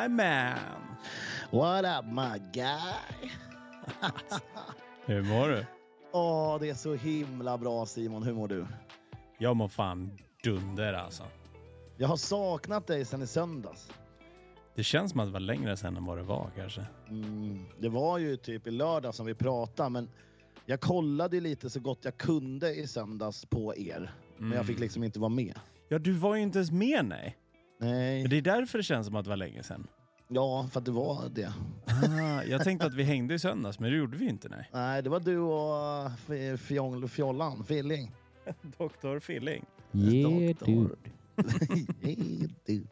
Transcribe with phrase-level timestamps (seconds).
[0.00, 0.96] My man.
[1.50, 3.30] What up my guy?
[5.04, 5.66] Hur mår du?
[6.12, 8.22] Åh, det är så himla bra Simon.
[8.22, 8.66] Hur mår du?
[9.38, 11.24] Jag mår fan dunder alltså.
[11.96, 13.90] Jag har saknat dig sedan i söndags.
[14.74, 16.86] Det känns som att det var längre sedan än vad det var kanske.
[17.08, 20.08] Mm, det var ju typ i lördag som vi pratade, men
[20.66, 24.14] jag kollade lite så gott jag kunde i söndags på er.
[24.38, 25.58] Men jag fick liksom inte vara med.
[25.88, 27.36] Ja, du var ju inte ens med nej.
[27.80, 29.86] Nej, Det är därför det känns som att det var länge sedan.
[30.28, 31.52] ja, för att det var det.
[31.86, 34.68] Ah, jag tänkte att vi hängde i söndags, men det gjorde vi inte nej.
[34.72, 38.10] Nej, det var du och uh, F- Fjong, Fjollan, Filling.
[38.78, 39.64] Doktor Filling.
[39.92, 40.66] Yeah Doktor.
[40.66, 40.96] dude.
[42.02, 42.88] Yeah, dude.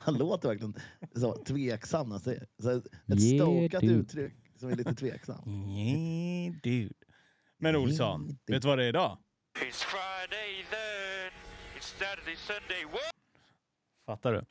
[0.00, 0.74] Han låter verkligen
[1.16, 2.18] så tveksam.
[2.20, 3.94] säger- Så ett Yeah, stokat dude.
[3.94, 5.48] uttryck som är lite tveksam.
[5.68, 6.94] Yeah, dude.
[7.58, 8.38] Men Olsson, dude.
[8.46, 9.18] vet du vad det är idag?
[9.58, 11.32] It's Friday then.
[11.78, 12.84] It's Saturday, Sunday.
[12.92, 13.14] What?
[14.10, 14.44] Fattar du?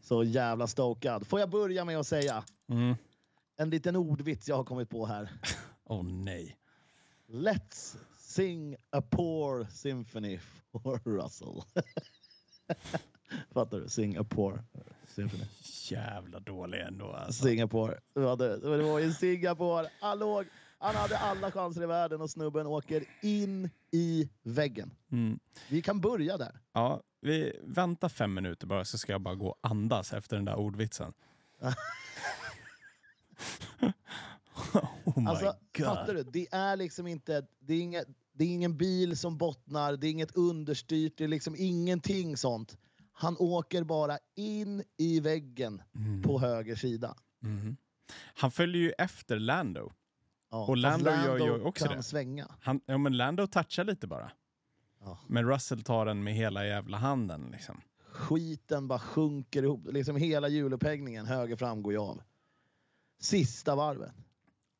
[0.00, 1.26] Så jävla stokad.
[1.26, 2.94] Får jag börja med att säga Mm.
[3.56, 5.28] en liten ordvits jag har kommit på här.
[5.84, 6.56] Åh oh, nej.
[7.28, 10.38] Let's sing a poor symphony
[10.72, 11.62] for Russell.
[13.50, 13.88] Fattar du?
[13.88, 14.64] Sing a poor
[15.08, 15.44] symphony.
[15.90, 17.44] Jävla dålig ändå alltså.
[17.44, 17.98] Singapore.
[18.14, 18.20] Det,
[18.82, 19.88] var i Singapore.
[20.00, 20.46] Han, låg,
[20.82, 24.90] han hade alla chanser i världen och snubben åker in i väggen.
[25.12, 25.38] Mm.
[25.68, 26.60] Vi kan börja där.
[26.72, 30.44] Ja, vi väntar fem minuter bara så ska jag bara gå och andas efter den
[30.44, 31.12] där ordvitsen.
[35.04, 35.86] oh my Alltså, god.
[35.86, 36.22] fattar du?
[36.22, 37.46] Det är liksom inte...
[37.60, 41.28] Det är, inget, det är ingen bil som bottnar, det är inget understyrt, det är
[41.28, 42.78] liksom ingenting sånt.
[43.12, 46.22] Han åker bara in i väggen Mm.
[46.22, 47.14] på höger sida.
[48.34, 49.92] Han följer ju efter Lando.
[50.52, 52.02] Ja, Och fast Lando gör ju också kan det.
[52.02, 52.46] svänga.
[52.60, 54.32] Han, ja, men Lando touchar lite bara.
[55.00, 55.18] Ja.
[55.28, 57.48] Men Russell tar den med hela jävla handen.
[57.52, 57.80] Liksom.
[58.10, 59.86] Skiten bara sjunker ihop.
[59.92, 62.22] Liksom hela hjulupphängningen höger fram går ju av.
[63.20, 64.12] Sista varvet.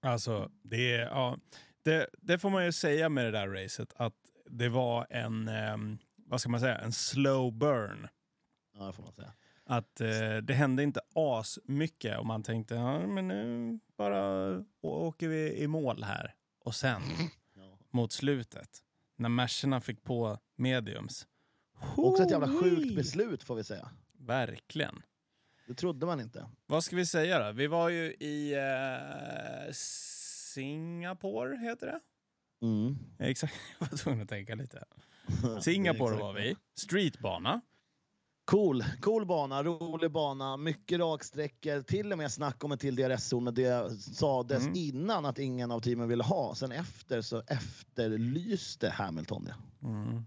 [0.02, 1.38] Alltså, det, är, ja,
[1.82, 4.14] det, det får man ju säga med det där racet, att
[4.50, 8.08] det var en, ehm, vad ska man säga, en slow burn.
[8.78, 9.32] Ja, det får man säga.
[9.64, 15.28] Att eh, det hände inte as mycket och man tänkte, ja men nu bara åker
[15.28, 16.34] vi i mål här.
[16.64, 17.02] Och sen,
[17.54, 17.78] Ja.
[17.90, 18.68] mot slutet,
[19.16, 21.26] när Mercerna fick på mediums.
[21.96, 23.88] Också ett jävla sjukt beslut får vi säga.
[24.18, 25.02] Verkligen.
[25.66, 26.46] Det trodde man inte.
[26.66, 27.52] Vad ska vi säga då?
[27.52, 29.72] Vi var ju i eh,
[30.52, 32.00] Singapore, heter det?
[32.66, 32.96] Mm.
[33.18, 34.84] Exakt, jag var tvungen att tänka lite.
[35.62, 36.56] Singapore var vi.
[36.74, 37.60] Streetbana.
[38.44, 43.44] Cool, cool bana, rolig bana, mycket raksträckor, till och med snack om en till DRS-zon,
[43.44, 44.76] men det sades Mm.
[44.76, 46.54] innan att ingen av teamen ville ha.
[46.54, 49.54] Sen efter så efterlyste Hamilton det.
[49.82, 50.22] Mm.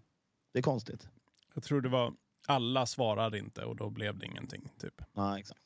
[0.53, 1.08] Det är konstigt.
[1.53, 2.14] Jag tror det var
[2.48, 4.70] alla svarade inte och då blev det ingenting.
[4.80, 5.02] Typ.
[5.14, 5.62] Ja, exakt.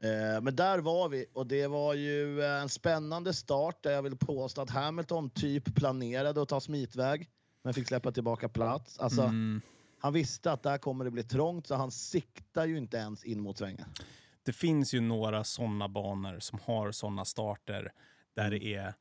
[0.00, 4.02] Eh, men där var vi och det var ju eh, en spännande start där jag
[4.02, 7.28] vill påstå att Hamilton typ planerade att ta smitväg
[7.62, 8.98] men fick släppa tillbaka plats.
[8.98, 9.60] Alltså, Mm.
[9.98, 13.40] Han visste att där kommer det bli trångt så han siktar ju inte ens in
[13.40, 13.86] mot svängen.
[14.42, 17.92] Det finns ju några sådana banor som har sådana starter
[18.34, 18.94] där det är,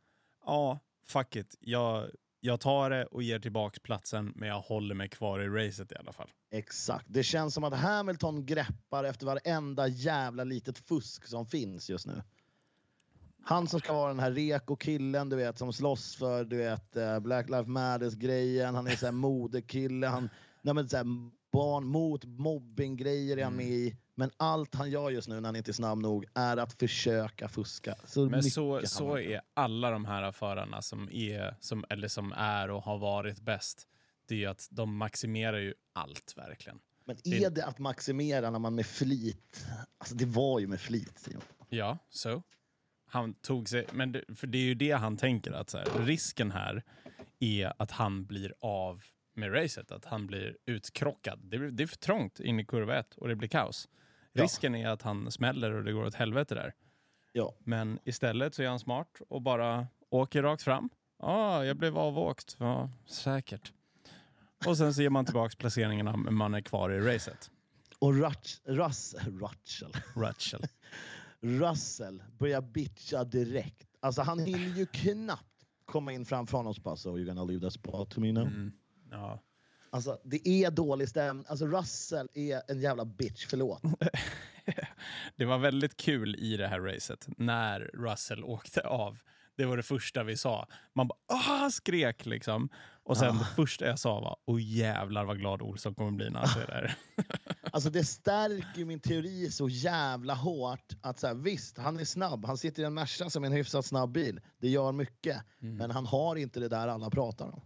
[0.45, 1.55] ja, fuck it.
[1.59, 2.09] Jag,
[2.39, 5.95] jag tar det och ger tillbaka platsen men jag håller mig kvar i racet i
[5.95, 6.29] alla fall.
[6.51, 7.05] Exakt.
[7.09, 12.23] Det känns som att Hamilton greppar efter varenda jävla litet fusk som finns just nu.
[13.43, 17.19] Han som ska vara den här reko-killen, du vet, som slåss för du vet, eh,
[17.19, 18.75] Black Lives Matters-grejen.
[18.75, 20.07] Han är så här modekille.
[20.07, 20.29] Han,
[20.67, 21.05] nej, men, så här,
[21.51, 23.97] barn mot mobbing-grejer är han med i.
[24.15, 27.47] Men allt han gör just nu när han inte är snabb nog är att försöka
[27.47, 27.95] fuska.
[28.05, 32.69] Så Men så, så är alla de här förarna som är, som, eller som är
[32.69, 33.87] och har varit bäst.
[34.27, 36.79] Det är att de maximerar ju allt verkligen.
[37.05, 39.65] Men är det att maximera när man med flit...
[39.97, 41.41] Alltså det var ju med flit, Simon.
[41.69, 42.43] Ja, så.
[43.05, 45.87] Han tog sig, men det, för det är ju det han tänker att så här,
[45.99, 46.83] risken här
[47.39, 49.03] är att han blir av
[49.37, 51.39] med racet, att han blir utkrockad.
[51.43, 53.89] Det, blir- det är för trångt in i kurva 1 och det blir kaos.
[54.33, 54.43] Ja.
[54.43, 56.73] Risken är att han smäller och det går åt helvete där.
[57.33, 57.55] Ja.
[57.59, 60.89] Men istället så är han smart och bara åker rakt fram.
[61.19, 62.55] Ja, ah, jag blev avåkt.
[62.59, 63.73] Ja, säkert.
[64.65, 67.51] Och sen så ger man tillbaka placeringarna men man är kvar i racet.
[67.99, 69.91] Och Rutsch, Russ, Rutschel.
[70.15, 70.61] Rutschel.
[71.39, 73.87] Russell börjar bitcha direkt.
[73.99, 77.61] Alltså han hinner ju knappt komma in framför honom och bara so you're gonna leave
[77.65, 78.47] that spot to me now.
[78.47, 78.71] Mm.
[79.11, 79.43] Ja.
[79.89, 81.45] Alltså det är dålig stämning.
[81.49, 83.81] Alltså Russell är en jävla bitch, förlåt.
[85.35, 89.17] Det var väldigt kul i det här racet när Russell åkte av.
[89.57, 90.67] Det var det första vi sa.
[90.95, 92.69] Man bara ah, skrek liksom.
[93.03, 96.39] Och sen det första jag sa var åh jävlar vad glad Olsson kommer bli när
[96.39, 96.97] han ser det här.
[97.71, 102.45] Alltså det stärker min teori så jävla hårt att så här, visst, han är snabb.
[102.45, 104.39] Han sitter i en Merca som är en hyfsat snabb bil.
[104.61, 105.43] Det gör mycket.
[105.61, 105.77] Mm.
[105.77, 107.61] Men han har inte det där alla pratar om.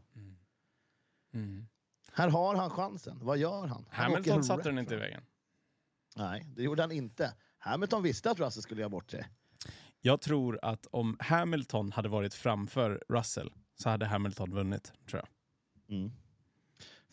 [1.34, 1.68] Mm.
[2.14, 3.20] Här har han chansen.
[3.22, 3.86] Vad gör han?
[3.90, 5.22] han Hamilton satte den inte i vägen.
[6.18, 7.34] Nej, det gjorde han inte.
[7.58, 9.28] Hamilton visste att Russell skulle göra bort sig.
[10.02, 15.98] Jag tror att om Hamilton hade varit framför Russell så hade Hamilton vunnit, tror jag.
[15.98, 16.12] Mm.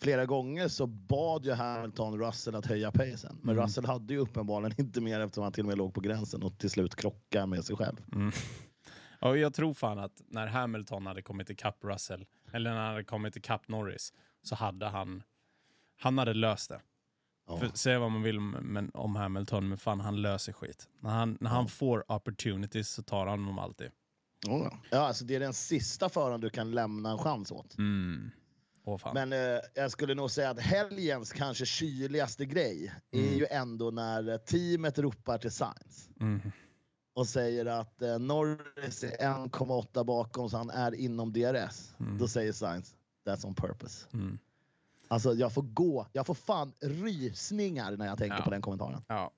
[0.00, 3.38] Flera gånger så bad ju Hamilton Russell att höja pacen.
[3.42, 3.64] Men Mm.
[3.64, 6.58] Russell hade ju uppenbarligen inte mer eftersom han till och med låg på gränsen och
[6.58, 7.96] till slut krockade med sig själv.
[8.14, 8.32] Mm.
[9.20, 12.88] Ja, och jag tror fan att när Hamilton hade kommit ikapp Russell, eller när han
[12.90, 14.12] hade kommit ikapp Norris,
[14.42, 15.22] så hade han,
[15.98, 16.80] han hade löst det.
[17.46, 17.56] Ja.
[17.58, 20.88] För, säga vad man vill om, men, om Hamilton, men fan han löser skit.
[21.00, 23.90] När han, när han får opportunities så tar han dem alltid.
[24.46, 27.78] Ja, alltså det är den sista föraren du kan lämna en chans åt.
[27.78, 28.30] Mm.
[28.98, 29.14] Fan.
[29.14, 33.38] Men eh, jag skulle nog säga att helgens kanske kyligaste grej är Mm.
[33.38, 36.40] ju ändå när eh, teamet ropar till Sainz Mm.
[37.18, 41.94] Och säger att eh, Norris är 1,8 bakom så han är inom DRS.
[42.00, 42.18] Mm.
[42.18, 44.06] Då säger Sainz, that's on purpose.
[44.12, 44.38] Mm.
[45.08, 48.44] Alltså jag får gå, jag får fan rysningar när jag tänker Ja.
[48.44, 49.02] på den kommentaren.
[49.08, 49.30] Ja.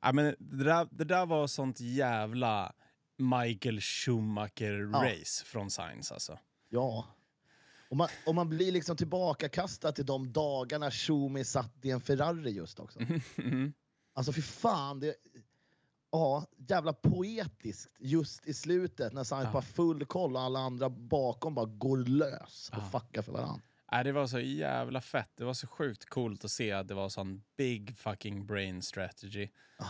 [0.00, 2.72] ja men det, där, det där var sånt jävla
[3.16, 6.38] Michael Schumacher-race från Sainz alltså.
[6.68, 7.06] Ja.
[7.90, 12.50] Och man, och man blir liksom tillbakakastad till de dagarna Schumi satt i en Ferrari
[12.50, 13.00] just också.
[13.36, 13.72] Mm.
[14.14, 15.14] Alltså för fan, det,
[16.12, 19.52] ja, jävla poetiskt just i slutet när Sainz Ja.
[19.52, 22.98] bara full koll och alla andra bakom bara går lös och Ja.
[23.00, 23.60] fuckar för varandra.
[23.92, 25.30] Nej, det var så jävla fett.
[25.36, 29.48] Det var så sjukt coolt att se att det var sån big fucking brain strategy.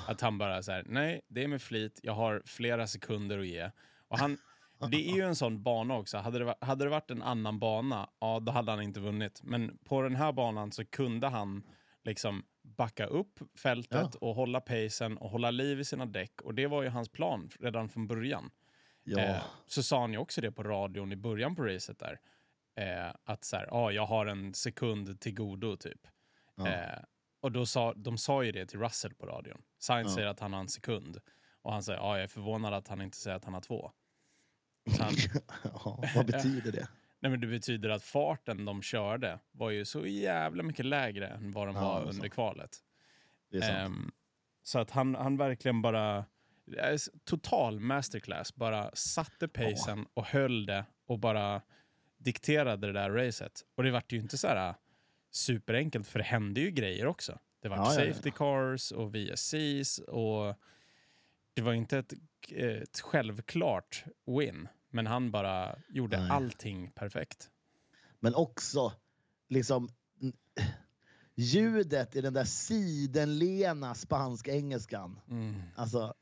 [0.08, 3.46] Att han bara så här, nej, det är med flit, jag har flera sekunder att
[3.46, 3.70] ge.
[4.08, 4.38] Och han,
[4.90, 6.18] det är ju en sån bana också.
[6.18, 9.40] Hade det, hade det varit en annan bana, ja då hade han inte vunnit.
[9.42, 11.62] Men på den här banan så kunde han
[12.04, 12.42] liksom
[12.76, 16.40] backa upp fältet och hålla pacen och hålla liv i sina däck.
[16.42, 18.50] Och det var ju hans plan redan från början.
[19.04, 19.20] Ja.
[19.20, 22.20] Eh, så sa han ju också det på radion i början på racet där.
[22.76, 26.00] Eh, att så här, ah, jag har en sekund till godo typ.
[26.56, 26.68] Ja.
[26.68, 26.98] Eh,
[27.40, 29.62] och då sa, de sa ju det till Russell på radion.
[29.78, 30.14] Sainz Ja.
[30.14, 31.18] säger att han har en sekund.
[31.62, 33.92] Och han säger, ja jag är förvånad att han inte säger att han har två.
[35.00, 35.12] Han,
[35.64, 36.88] ja, vad betyder det?
[37.22, 41.50] nej men det betyder att farten de körde var ju så jävla mycket lägre än
[41.52, 42.76] vad de Ja, var under kvalet.
[43.62, 44.10] Ehm,
[44.62, 46.18] så att han, han verkligen bara,
[46.76, 51.62] eh, total masterclass, bara satte pacen och höll det och bara
[52.18, 53.64] dikterade det där racet.
[53.74, 54.74] Och det vart ju inte så här äh,
[55.30, 57.38] superenkelt för det hände ju grejer också.
[57.60, 58.12] Det var Ja, ja, ja.
[58.12, 60.54] safety cars och VSCs och
[61.54, 62.12] det var inte ett,
[62.56, 64.04] ett självklart
[64.38, 64.68] win.
[64.92, 66.30] Men han bara gjorde Nej.
[66.30, 67.50] allting perfekt.
[68.20, 68.92] Men också
[69.48, 69.88] liksom
[71.34, 75.20] ljudet i den där sidenlena spansk-engelskan.
[75.30, 75.62] Mm.
[75.76, 76.14] Alltså,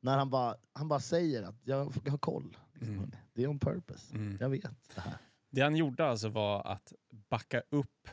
[0.00, 2.56] när han bara, han bara säger att jag, jag har koll.
[2.72, 2.94] Liksom.
[2.94, 3.10] Mm.
[3.34, 4.14] Det är on purpose.
[4.14, 4.36] Mm.
[4.40, 5.18] Jag vet det här.
[5.50, 6.92] Det han gjorde alltså var att
[7.28, 8.08] backa upp,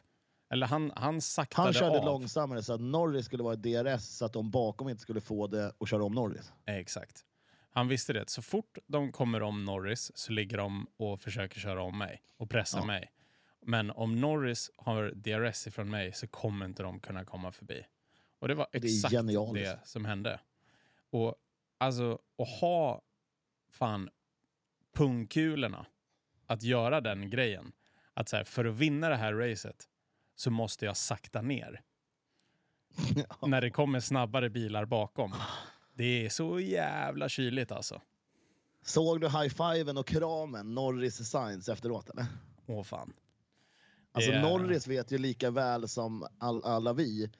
[0.49, 2.05] eller han, han saktade Han körde av.
[2.05, 5.47] långsammare så att Norris skulle vara i DRS så att de bakom inte skulle få
[5.47, 6.53] det och köra om Norris.
[6.65, 7.25] Exakt.
[7.75, 8.29] Han visste det.
[8.29, 12.49] Så fort de kommer om Norris så ligger de och försöker köra om mig och
[12.49, 12.85] pressa Ja.
[12.85, 13.11] mig.
[13.61, 17.85] Men om Norris har DRS ifrån mig så kommer inte de kunna komma förbi.
[18.39, 19.71] Och det var exakt genialiskt.
[19.71, 20.39] det som hände.
[21.09, 21.35] Och
[21.77, 23.01] alltså att ha
[23.69, 24.09] fan
[24.93, 25.85] pungkulorna
[26.47, 27.71] att göra den grejen.
[28.13, 29.89] Att så här, för att vinna det här racet
[30.35, 31.81] så måste jag sakta ner.
[33.47, 35.33] När det kommer snabbare bilar bakom.
[35.97, 38.01] Det är så jävla kyligt alltså.
[38.83, 42.25] Såg du high-fiven och kramen Norris Sainz efteråt eller?
[42.65, 43.13] Åh fan.
[44.11, 47.31] Alltså är- Norris vet ju lika väl som all, alla vi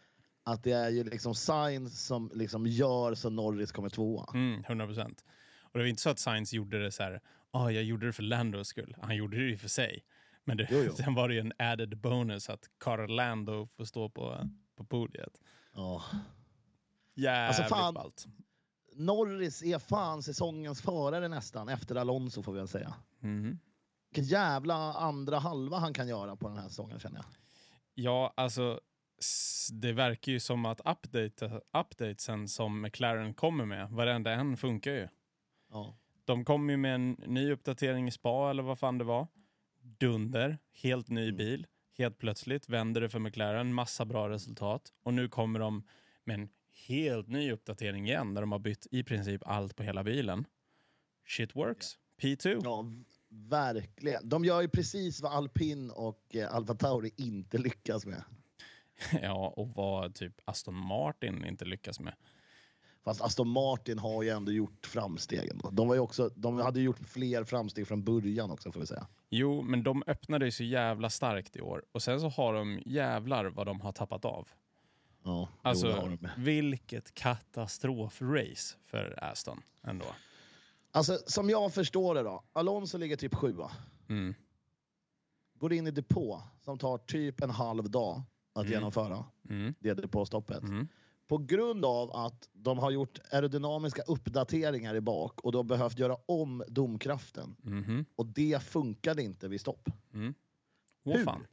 [0.44, 4.30] att det är ju liksom Sainz som liksom gör så Norris kommer tvåa.
[4.34, 5.24] Mm, 100 procent.
[5.62, 7.22] Och det var inte så att Sainz gjorde det så här,
[7.52, 8.96] ah, jag gjorde det för Landos skull.
[9.02, 10.04] Han gjorde det ju för sig.
[10.44, 10.94] Men det, Jo, jo.
[10.98, 15.42] sen var det ju en added bonus att Carl Lando får stå på, på podiet.
[15.74, 16.04] Ja.
[17.16, 17.94] Jävligt Alltså, fan.
[17.94, 18.26] ballt.
[18.96, 22.94] Norris är fan säsongens förare nästan efter Alonso får vi väl säga.
[23.20, 23.60] Mhm.
[24.10, 27.26] Vilken jävla andra halva han kan göra på den här säsongen känner jag.
[27.94, 28.80] Ja, alltså
[29.72, 35.08] det verkar ju som att update, updatesen som McLaren kommer med, varenda en funkar ju.
[35.72, 35.98] Ja.
[36.26, 39.28] De kom ju med en ny uppdatering i spa eller vad fan det var.
[40.00, 41.38] Dunder, helt ny Mm.
[41.38, 41.68] bil.
[41.98, 44.94] Helt plötsligt vänder det för McLaren, massa bra resultat.
[45.04, 45.84] Och nu kommer de
[46.24, 46.50] med en
[46.88, 50.46] helt ny uppdatering igen där de har bytt i princip allt på hela bilen.
[51.28, 51.98] Shit works.
[52.22, 52.62] P2.
[52.64, 52.86] ja,
[53.30, 54.30] verkligen.
[54.30, 58.24] De gör ju precis vad Alpin och eh, Alfa Tauri inte lyckas med.
[59.22, 62.14] Ja, och vad typ Aston Martin inte lyckas med.
[63.04, 65.50] Fast Aston Martin har ju ändå gjort framsteg.
[65.50, 65.70] ändå.
[65.70, 69.08] De, var ju också, de hade gjort fler framsteg från början också får vi säga.
[69.30, 71.84] Jo, men de öppnade ju så jävla starkt i år.
[71.92, 74.48] Och sen så har de jävlar vad de har tappat av.
[75.26, 80.06] Ja, Alltså, vilket katastrofrace för Aston ändå.
[80.92, 82.44] alltså som jag förstår det då.
[82.54, 83.72] Alonso ligger typ sjua.
[84.10, 84.34] Mm.
[85.60, 88.22] Går in i depå som tar typ en halv dag
[88.54, 88.72] att Mm.
[88.74, 89.26] genomföra.
[89.50, 89.74] Mm.
[89.80, 90.64] Det depåstoppet.
[90.64, 90.88] Mm.
[91.28, 96.00] På grund av att de har gjort aerodynamiska uppdateringar i bak och de har behövt
[96.00, 97.56] göra om domkraften.
[97.62, 98.06] Mhm.
[98.16, 99.90] Och det funkade inte vid stopp.
[100.14, 100.34] Mm.
[101.04, 101.24] Hur?
[101.24, 101.48] fan.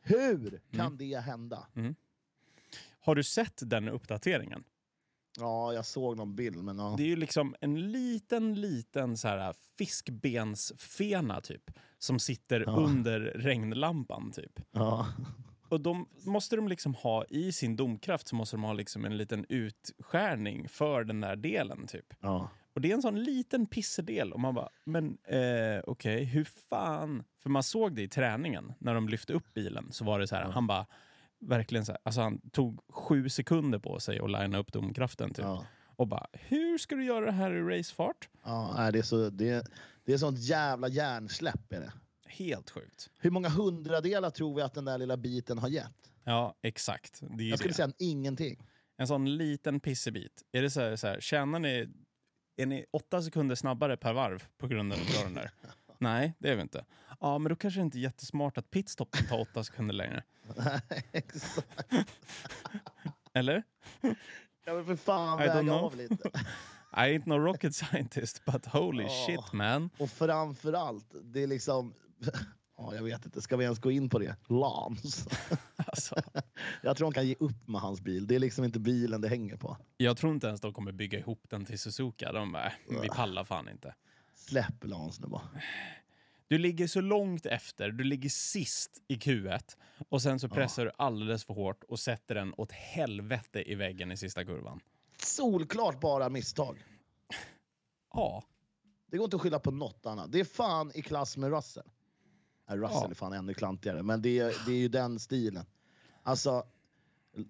[0.00, 0.96] Hur kan Mm.
[0.98, 1.66] det hända?
[3.04, 4.64] Har du sett den uppdateringen?
[5.38, 6.94] Ja, jag såg någon bild, men ja.
[6.96, 11.70] Det är ju liksom en liten, liten så här fiskbensfena typ.
[11.98, 12.72] Som sitter Ja.
[12.72, 14.60] under regnlampan typ.
[14.72, 15.06] ja.
[15.68, 19.16] Och de måste de liksom ha i sin domkraft så måste de ha liksom en
[19.16, 22.14] liten utskärning för den där delen typ.
[22.20, 22.50] ja.
[22.74, 27.24] Och det är en sån liten pissedel och man bara, men eh, okej, hur fan?
[27.42, 30.36] För man såg det i träningen när de lyfte upp bilen så var det så
[30.36, 30.86] här, han bara,
[31.48, 35.44] verkligen så här, alltså han tog sju sekunder på sig att linea upp domkraften typ.
[35.44, 35.66] ja.
[35.96, 38.28] Och bara, hur ska du göra det här i racefart?
[38.44, 39.66] ja det, är så, det,
[40.04, 41.72] det är sånt jävla hjärnsläpp.
[41.72, 41.92] Är det.
[42.26, 43.10] Helt sjukt.
[43.18, 46.12] Hur många hundradelar tror vi att den där lilla biten har gett?
[46.24, 47.20] Ja, exakt.
[47.36, 47.76] Det är Jag skulle det.
[47.76, 48.66] säga ingenting.
[48.96, 50.42] En sån liten pissebit.
[50.52, 51.88] Är det så här, så här tjänar ni,
[52.56, 55.50] är ni åtta sekunder snabbare per varv på grund av den där?
[56.04, 56.84] Nej, det är vi inte.
[57.20, 60.22] Ja, men då kanske det inte är jättesmart att pitstoppen tar åtta sekunder längre.
[61.12, 61.66] Exakt.
[63.34, 63.62] Eller?
[64.66, 65.74] Jag vill för fan know.
[65.84, 66.28] av lite.
[66.96, 69.26] I ain't no rocket scientist, but holy Ja.
[69.26, 69.90] shit man.
[69.98, 71.94] Och framför allt, det är liksom...
[72.76, 74.36] Ja, jag vet inte, ska vi ens gå in på det?
[74.48, 75.28] Lans.
[75.76, 76.14] Alltså,
[76.82, 78.26] Jag tror de kan ge upp med hans bil.
[78.26, 79.76] Det är liksom inte bilen det hänger på.
[79.96, 82.32] jag tror inte ens de kommer bygga ihop den till Suzuka.
[82.32, 83.94] De bara, "Äh, vi pallar fan inte.
[84.48, 85.48] Släpp Lans nu bara.
[86.48, 89.76] Du ligger så långt efter, du ligger sist i Q1
[90.08, 94.12] och sen så pressar du alldeles för hårt och sätter den åt helvete i väggen
[94.12, 94.80] i sista kurvan.
[95.18, 96.84] Solklart bara misstag.
[98.12, 98.44] Ja,
[99.10, 100.32] Det går inte att skylla på något annat.
[100.32, 101.90] Det är fan i klass med Russell.
[102.68, 103.10] Russell Ja.
[103.10, 105.66] är fan ännu klantigare, men det är, det är ju den stilen.
[106.22, 106.64] Alltså,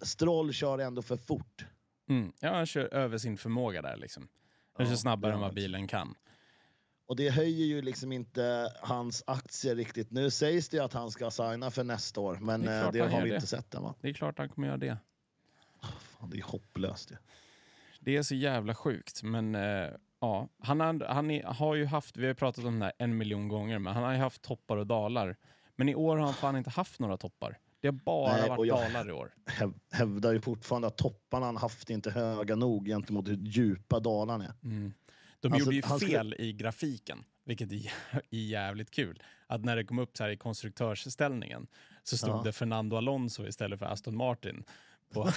[0.03, 1.67] Stroll kör ändå för fort.
[2.09, 2.33] mm.
[2.41, 4.29] ja han kör över sin förmåga där liksom.
[4.73, 6.15] Han Ja, kör snabbare än vad bilen kan.
[7.07, 10.11] Och det höjer ju liksom inte hans aktier riktigt.
[10.11, 12.99] Nu sägs det ju att han ska signa för nästa år, men Det är det,
[12.99, 13.35] det har vi det.
[13.35, 13.95] inte sett än va?
[14.01, 14.97] Det är klart han kommer göra det.
[15.83, 17.17] Fan, det är hopplöst ju.
[18.01, 19.89] Det är så jävla sjukt, men eh,
[20.21, 20.49] ja.
[20.59, 23.49] Han, har, han är, har ju haft, vi har pratat om det här en miljon
[23.49, 25.37] gånger, men han har ju haft toppar och dalar.
[25.77, 27.59] Men i år har han fan inte haft några toppar.
[27.81, 29.35] Det har bara Nej, varit jag- dalar i år.
[29.47, 34.45] Häv, hävdar ju fortfarande att topparna han haft inte höga nog gentemot hur djupa dalarna
[34.45, 34.53] är.
[34.65, 34.93] Mm.
[35.49, 39.23] De Alltså, gjorde ju han skulle- fel i grafiken, vilket är jä- är jävligt kul.
[39.47, 41.67] Att när det kom upp så här i konstruktörsställningen
[42.03, 42.43] så stod Ja.
[42.45, 44.65] det Fernando Alonso istället för Aston Martin.
[45.13, 45.21] På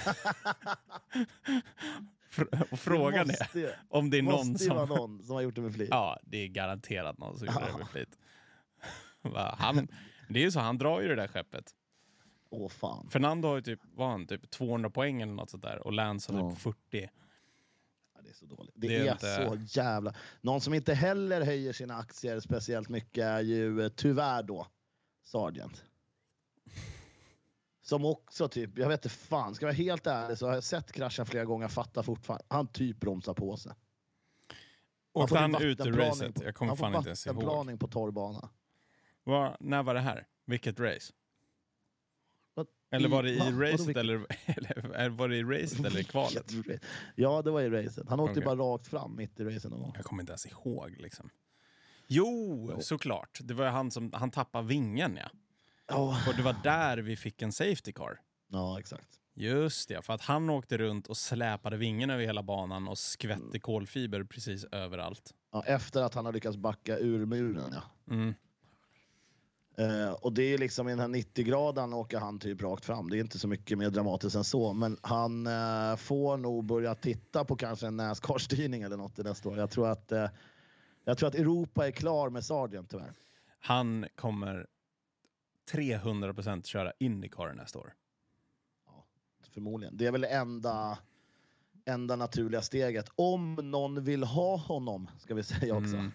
[2.70, 4.96] och frågan det är om det är någon måste ju vara som...
[4.96, 5.88] någon som har gjort det med flit.
[5.90, 7.78] Ja, det är garanterat någon som gjorde det Ja.
[7.78, 8.18] med flit.
[9.58, 9.88] Han,
[10.28, 11.64] det är ju så, han drar ju det där skeppet.
[12.50, 13.08] Åh fan.
[13.10, 15.92] Fernando har ju typ, vad har han, typ 200 poäng eller något sånt där och
[15.92, 16.50] Lance har Ja.
[16.50, 17.08] typ 40.
[18.28, 18.72] Det är så dåligt.
[18.74, 20.14] Det, Det är inte- så jävla...
[20.40, 24.66] Någon som inte heller höjer sina aktier speciellt mycket är ju eh, tyvärr då
[25.24, 25.84] Sargent.
[27.82, 30.64] Som också typ, jag vet inte fan, ska jag vara helt ärlig så har jag
[30.64, 32.44] sett kraschen flera gånger, fattar fortfarande.
[32.48, 33.72] Han typ bromsar på sig.
[35.12, 36.34] Åkte får han ju ut ur racet?
[36.34, 37.34] på- Jag kommer han får fan inte ens ihåg.
[37.36, 38.48] vattenplaning på torrbana.
[39.24, 40.26] Var, när var det här?
[40.44, 41.12] Vilket race?
[42.90, 43.44] Eller var det i va?
[43.50, 46.52] Racet eller, eller var det i racet eller i kvalet?
[47.14, 48.08] Ja, det var i racet.
[48.08, 48.44] Han åkte Okej.
[48.44, 49.92] bara rakt fram mitt i någon gång.
[49.96, 51.30] Jag kommer inte ens ihåg liksom.
[52.06, 52.80] Jo, Jo.
[52.80, 53.38] såklart.
[53.42, 55.30] Det var han som han tappade vingen ja.
[55.88, 58.20] Ja, Och det var där vi fick en safety car.
[58.48, 59.08] ja exakt.
[59.34, 63.58] Just det, för att han åkte runt och släpade vingen över hela banan och skvätte
[63.60, 65.34] kolfiber precis överallt.
[65.52, 67.74] Ja, efter att han har lyckats backa ur muren.
[67.74, 68.14] Ja.
[68.14, 68.34] Mm.
[69.78, 73.10] Eh, och det är liksom i den här 90-graden åker han typ rakt fram.
[73.10, 74.72] Det är inte så mycket mer dramatiskt än så.
[74.72, 79.48] Men han eh, får nog börja titta på kanske en Nascar-styrning eller något i nästa
[79.48, 79.58] år.
[79.58, 80.28] Jag tror att, eh,
[81.04, 83.12] jag tror att Europa är klar med Sargent tyvärr.
[83.60, 84.66] Han kommer
[85.72, 87.94] 300% köra Indycar nästa år.
[89.54, 89.96] Förmodligen.
[89.96, 90.98] Det är väl enda,
[91.84, 93.08] enda naturliga steget.
[93.14, 95.96] Om någon vill ha honom, ska vi säga också.
[95.96, 96.12] Mm.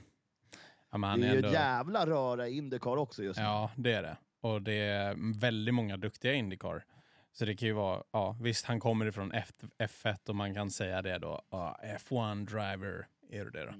[0.93, 3.43] Ja, det är ju ändå- jävla röra i Indycar också just nu.
[3.45, 4.17] Ja, det är det.
[4.41, 6.85] Och det är väldigt många duktiga Indycar.
[7.31, 10.71] Så det kan ju vara, ja visst han kommer ifrån F, F1 och man kan
[10.71, 13.73] säga det då, ja, F1 driver är det då.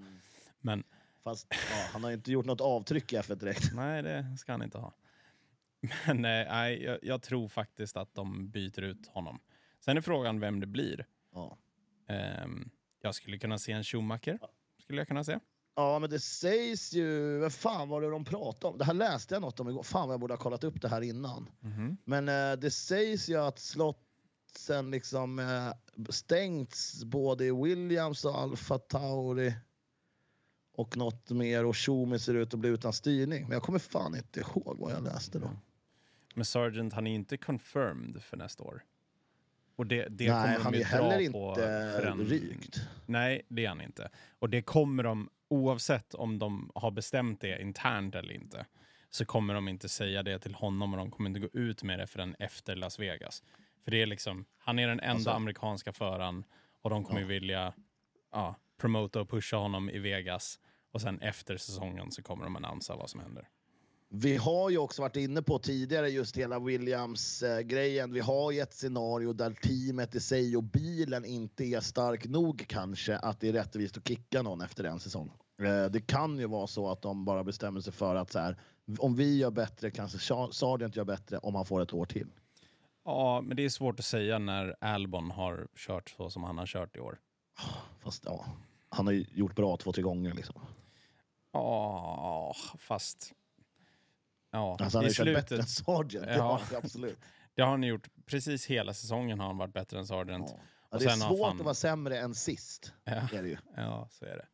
[0.60, 0.84] Men
[1.24, 1.58] Fast ja,
[1.93, 3.72] han har inte gjort något avtryck i F1 direkt.
[3.74, 4.93] nej, det ska han inte ha.
[6.05, 9.39] Men eh, nej, jag, jag tror faktiskt att de byter ut honom.
[9.79, 11.05] Sen är frågan vem det blir.
[11.34, 11.58] Ja.
[12.08, 12.70] Ehm,
[13.01, 14.39] jag skulle kunna se en Schumacher.
[14.79, 15.39] Skulle jag kunna se.
[15.75, 17.38] Ja, men det sägs ju...
[17.38, 18.77] Vad fan var det de pratade om?
[18.77, 19.84] Det här läste jag något om igår.
[19.84, 21.50] Fan vad jag borde ha kollat upp det här innan.
[21.60, 21.98] Mhm.
[22.06, 25.74] Men eh, det sägs ju att slottsen liksom eh,
[26.10, 29.53] stängts både i Williams och Alfa Tauri
[30.75, 33.44] och något mer och Schumi ser ut att bli utan styrning.
[33.44, 35.50] Men jag kommer fan inte ihåg vad jag läste då.
[36.36, 38.84] Men Sargent, han är inte confirmed för nästa år.
[39.75, 41.62] Och det, det Nej, kommer de han är ju ju heller inte
[42.01, 42.82] för en- rykt.
[43.06, 44.10] Nej, det är han inte.
[44.39, 48.65] Och det kommer de, oavsett om de har bestämt det internt eller inte,
[49.10, 52.00] så kommer de inte säga det till honom och de kommer inte gå ut med
[52.00, 53.44] det förrän efter Las Vegas.
[53.84, 56.44] För det är liksom, han är den enda Alltså- amerikanska föraren
[56.82, 57.74] och de kommer ju vilja
[58.32, 60.60] ja, promota och pusha honom i Vegas.
[60.92, 63.48] Och sen efter säsongen så kommer de annonsa vad som händer.
[64.15, 68.13] Vi har ju också varit inne på tidigare just hela Williams-grejen.
[68.13, 72.65] Vi har ju ett scenario där teamet i sig och bilen inte är stark nog
[72.67, 75.32] kanske att det är rättvist att kicka någon efter en säsong.
[75.62, 78.58] Eh, Det kan ju vara så att de bara bestämmer sig för att så här,
[79.00, 82.27] om vi gör bättre kanske Sa- Sargent gör bättre om han får ett år till.
[83.05, 86.65] Ja, men det är svårt att säga när Albon har kört så som han har
[86.65, 87.20] kört i år.
[88.03, 88.46] Fast ja,
[88.89, 90.62] han har ju gjort bra två, tre gånger liksom.
[91.53, 93.34] Ja, fast...
[94.53, 95.65] Ja, Alltså han har ju bättre än.
[95.65, 96.62] Sargent, det Ja.
[96.69, 97.19] han absolut.
[97.55, 98.07] Det har han gjort.
[98.25, 100.50] Precis hela säsongen har han varit bättre än Sargent.
[100.50, 100.60] Ja.
[100.91, 102.93] Ja, det är svårt fan- att vara sämre än sist.
[103.03, 103.12] Ja.
[103.12, 103.57] Är det ju.
[103.75, 104.45] Ja, så är det.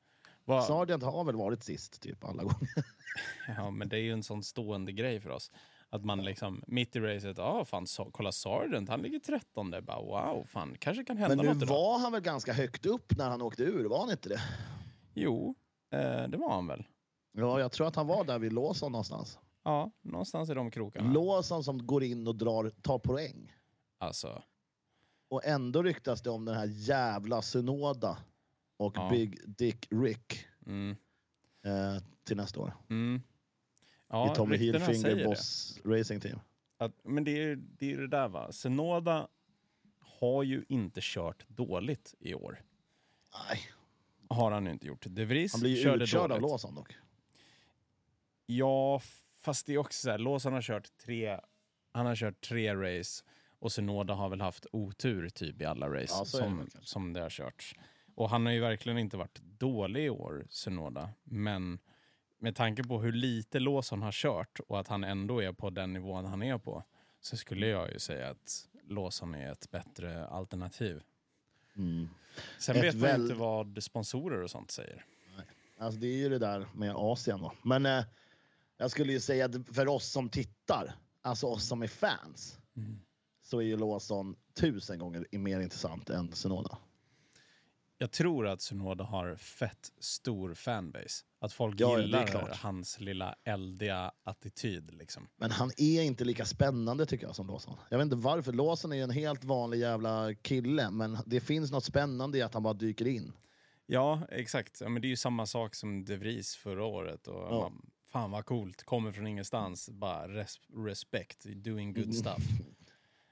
[0.45, 2.69] Va, Sargent har väl varit sist typ alla gånger.
[3.57, 5.51] ja, men det är ju en sån stående grej för oss.
[5.89, 10.01] Att man liksom mitt i racet, ja fan, så, kolla Sargent, han ligger 13 bara
[10.01, 11.75] wow, fan, kanske kan hända Men nu något idag.
[11.75, 14.41] var han väl ganska högt upp när han åkte ur, var han inte det?
[15.13, 15.55] Jo,
[15.93, 16.83] eh, det var han väl.
[17.37, 19.39] Ja, jag tror att han var där vid Lawson någonstans.
[19.63, 21.13] Ja, någonstans i de krokarna.
[21.13, 23.53] Lawson som går in och drar, tar poäng.
[23.97, 24.43] alltså,
[25.29, 28.17] Och ändå ryktas det om den här jävla Sunoda
[28.77, 29.09] och Ja.
[29.09, 30.95] Big Dick Rick mm,
[31.65, 32.73] eh, till nästa år.
[32.89, 33.21] mm.
[34.11, 35.23] Ja, I Tommy Hilfinger det.
[35.25, 36.39] Boss Racing Team.
[36.77, 39.27] Att, men det är, det är ju det där va, Senoda
[39.99, 42.61] har ju inte kört dåligt i år.
[43.49, 43.59] Nej,
[44.29, 45.05] Har han inte gjort.
[45.09, 46.41] De Vries han blir ju utkörd av dåligt.
[46.51, 46.95] Lawson dock.
[48.45, 49.01] Ja,
[49.41, 51.39] fast det är också så här, Lawson har kört tre,
[51.91, 53.23] han har kört tre race
[53.59, 57.13] och Senoda har väl haft otur typ i alla race Ja, är det som, som
[57.13, 57.75] det har körts.
[58.15, 61.09] Och han har ju verkligen inte varit dålig i år, Senoda.
[61.23, 61.79] Men
[62.39, 65.93] med tanke på hur lite Lawson har kört och att han ändå är på den
[65.93, 66.83] nivån han är på
[67.21, 71.01] så skulle jag ju säga att Lawson är ett bättre alternativ.
[71.75, 72.09] Mm.
[72.59, 75.05] Sen Ett vet man väl- inte vad sponsorer och sånt säger.
[75.77, 77.53] Alltså det är ju det där med Asien då.
[77.63, 78.03] Men eh,
[78.81, 82.99] jag skulle ju säga att för oss som tittar, alltså oss som är fans, Mm.
[83.41, 86.77] så är ju Lawson tusen gånger mer intressant än Sunoda.
[87.97, 91.25] Jag tror att Sunoda har fett stor fanbase.
[91.39, 94.91] Att folk Ja, gillar hans lilla eldiga attityd.
[94.93, 95.27] Liksom.
[95.37, 97.77] Men han är inte lika spännande tycker jag som Lawson.
[97.89, 98.53] Jag vet inte varför.
[98.53, 102.63] Lawson är en helt vanlig jävla kille, men det finns något spännande i att han
[102.63, 103.33] bara dyker in.
[103.85, 104.81] Ja, exakt.
[104.81, 107.27] Ja, men det är ju samma sak som De Vries förra året.
[107.27, 107.59] Och Ja.
[107.59, 109.89] man, fan vad coolt, kommer från ingenstans.
[109.89, 112.13] Bara res respect, doing good Mm.
[112.13, 112.43] stuff.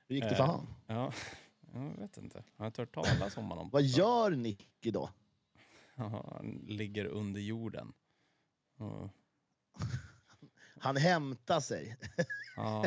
[0.07, 0.35] Hur gick det Eh.
[0.37, 0.67] för han?
[0.87, 1.13] Ja,
[1.73, 2.43] jag vet inte.
[2.55, 3.69] Jag har inte hört talas om honom.
[3.69, 5.09] Vad gör Nick idag?
[5.99, 7.93] Ja, Han ligger under jorden.
[8.77, 9.09] Ja.
[10.79, 11.97] Han hämtar sig
[12.55, 12.85] Ja.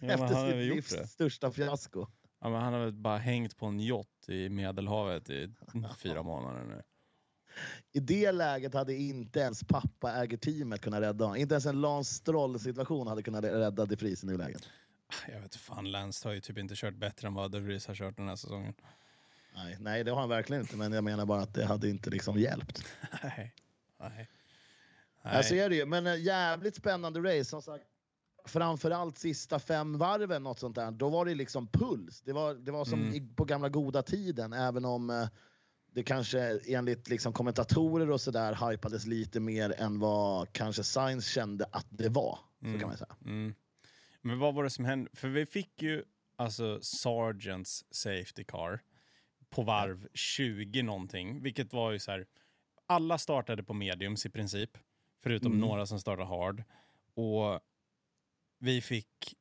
[0.00, 1.06] Ja, efter sitt livs det.
[1.06, 2.06] största fiasko.
[2.40, 5.54] Ja, men han har väl bara hängt på en yacht i Medelhavet i
[5.98, 6.82] fyra månader nu.
[7.92, 11.36] I det läget hade inte ens pappa äger teamet kunnat rädda honom.
[11.40, 14.68] Inte ens en Lance Stroll-situation hade kunnat rädda De Vries i nuläget.
[15.32, 17.94] Jag vet fan, Lance har ju typ inte kört bättre än vad De Vries har
[17.94, 18.74] kört den här säsongen.
[19.54, 22.10] Nej, nej, det har han verkligen inte, men jag menar bara att det hade inte
[22.10, 22.84] liksom hjälpt.
[23.22, 23.54] Nej.
[24.00, 24.28] Nej.
[25.24, 25.44] Nej.
[25.44, 25.86] Så är det ju.
[25.86, 27.44] Men eh, jävligt spännande race.
[27.44, 27.84] Som sagt,
[28.44, 32.20] framförallt sista fem varven, något sånt där, då var det liksom puls.
[32.20, 33.34] Det var, det var som Mm.
[33.34, 35.28] på gamla goda tiden, även om eh,
[35.92, 41.66] det kanske enligt liksom kommentatorer och sådär hypades lite mer än vad kanske Science kände
[41.72, 42.38] att det var.
[42.60, 42.80] Så Mm.
[42.80, 43.16] kan man säga.
[43.24, 43.54] Mm.
[44.20, 45.10] Men vad var det som hände?
[45.12, 46.04] För vi fick ju
[46.36, 48.80] alltså Sargents Safety Car
[49.50, 52.26] på varv 20 någonting, vilket var ju så här.
[52.86, 54.78] Alla startade på mediums i princip,
[55.22, 55.60] förutom Mm.
[55.68, 56.64] några som startade hard.
[57.14, 57.60] Och
[58.58, 59.34] vi fick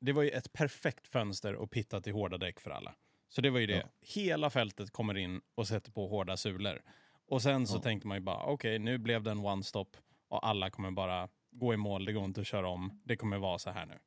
[0.00, 2.94] det var ju ett perfekt fönster att pitta till hårda däck för alla.
[3.28, 3.76] Så det var ju det.
[3.76, 3.88] Ja.
[4.00, 6.82] Hela fältet kommer in och sätter på hårda sulor.
[7.28, 7.80] Och sen så Ja.
[7.80, 9.86] tänkte man ju bara, okej, nu blev det en one-stop
[10.28, 13.38] och alla kommer bara gå i mål, det går inte att köra om, det kommer
[13.38, 13.98] vara så här nu.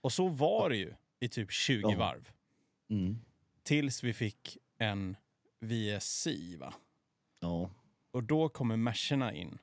[0.00, 1.98] Och så var det ju i typ 20 Ja.
[1.98, 2.30] varv.
[2.90, 3.18] Mm.
[3.62, 5.16] Tills vi fick en
[5.60, 6.26] VSC,
[6.60, 6.74] va?
[7.40, 7.70] Ja.
[8.10, 9.58] Och då kommer mescherna in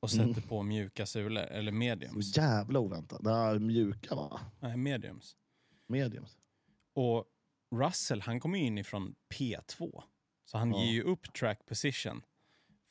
[0.00, 0.42] och sätter Mm.
[0.42, 2.32] på mjuka sulor, eller mediums.
[2.34, 3.24] Så jävla oväntat.
[3.24, 4.40] Det här mjuka va?
[4.60, 5.36] Nej, mediums.
[5.86, 6.38] Mediums.
[6.94, 7.24] Och
[7.70, 10.02] Russell, han kommer ju in ifrån P2.
[10.44, 10.78] Så han Ja.
[10.84, 12.22] ger ju upp track position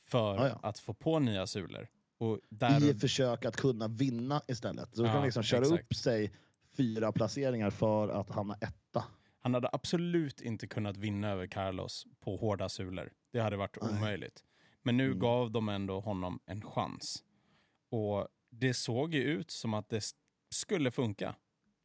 [0.02, 0.60] för Ja, ja.
[0.63, 1.88] att få på nya sulor.
[2.18, 4.96] Och där I ett försök att kunna vinna istället.
[4.96, 5.84] Så du kan liksom köra exakt.
[5.84, 6.32] upp sig
[6.78, 9.06] fyra placeringar för att hamna etta.
[9.39, 13.12] Han hade absolut inte kunnat vinna över Carlos på hårda sulor.
[13.32, 13.92] Det hade varit Nej.
[13.92, 14.44] omöjligt.
[14.84, 15.20] Men nu Mm.
[15.20, 17.24] gav de ändå honom en chans.
[17.92, 20.04] Och det såg ju ut som att det
[20.50, 21.36] skulle funka.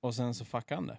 [0.00, 0.98] Och sen så fuckade han det.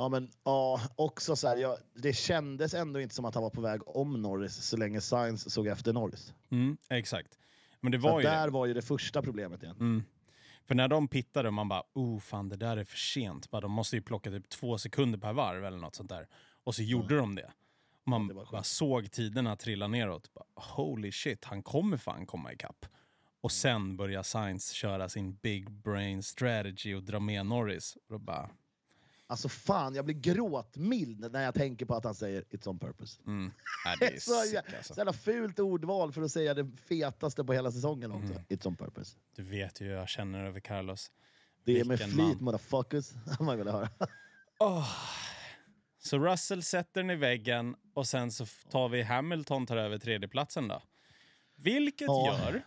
[0.00, 3.50] Ja, men ja, också så här, jag, det kändes ändå inte som att han var
[3.50, 6.34] på väg om Norris så länge Sainz såg efter Norris.
[6.50, 7.38] Mm, exakt.
[7.80, 8.52] Men det var ju där det.
[8.52, 9.76] var ju det första problemet igen.
[9.80, 10.02] Mm.
[10.64, 13.50] För när de pittade, man bara, oh fan det där är för sent.
[13.50, 16.28] Bara, de måste ju plocka typ två sekunder per varv eller något sånt där.
[16.64, 17.52] Och så gjorde de det.
[18.02, 20.34] Och man det bara såg tiderna trilla neråt.
[20.34, 22.86] Bara, Holy shit, han kommer fan komma ikapp.
[23.40, 27.96] Och sen börjar Sainz köra sin big brain strategy och dra med Norris.
[27.96, 28.50] Och då bara,
[29.30, 33.20] Alltså fan, jag blir gråtmild när jag tänker på att han säger it's on purpose.
[33.26, 33.52] mm,
[33.86, 34.94] nej, det är Så, sick så alltså.
[34.96, 38.32] jävla fult ordval för att säga det fetaste på hela säsongen också.
[38.32, 38.44] Mm.
[38.48, 39.16] It's on purpose.
[39.36, 41.10] Du vet ju hur jag känner över Carlos.
[41.64, 42.36] Det är med flit man.
[42.40, 43.10] motherfuckers.
[43.40, 43.88] man vill höra.
[44.58, 44.88] Åh.
[45.98, 50.68] Så Russell sätter den i väggen och sen så tar vi Hamilton tar över tredjeplatsen
[50.68, 50.82] då.
[51.56, 52.26] Vilket Ja.
[52.26, 52.62] gör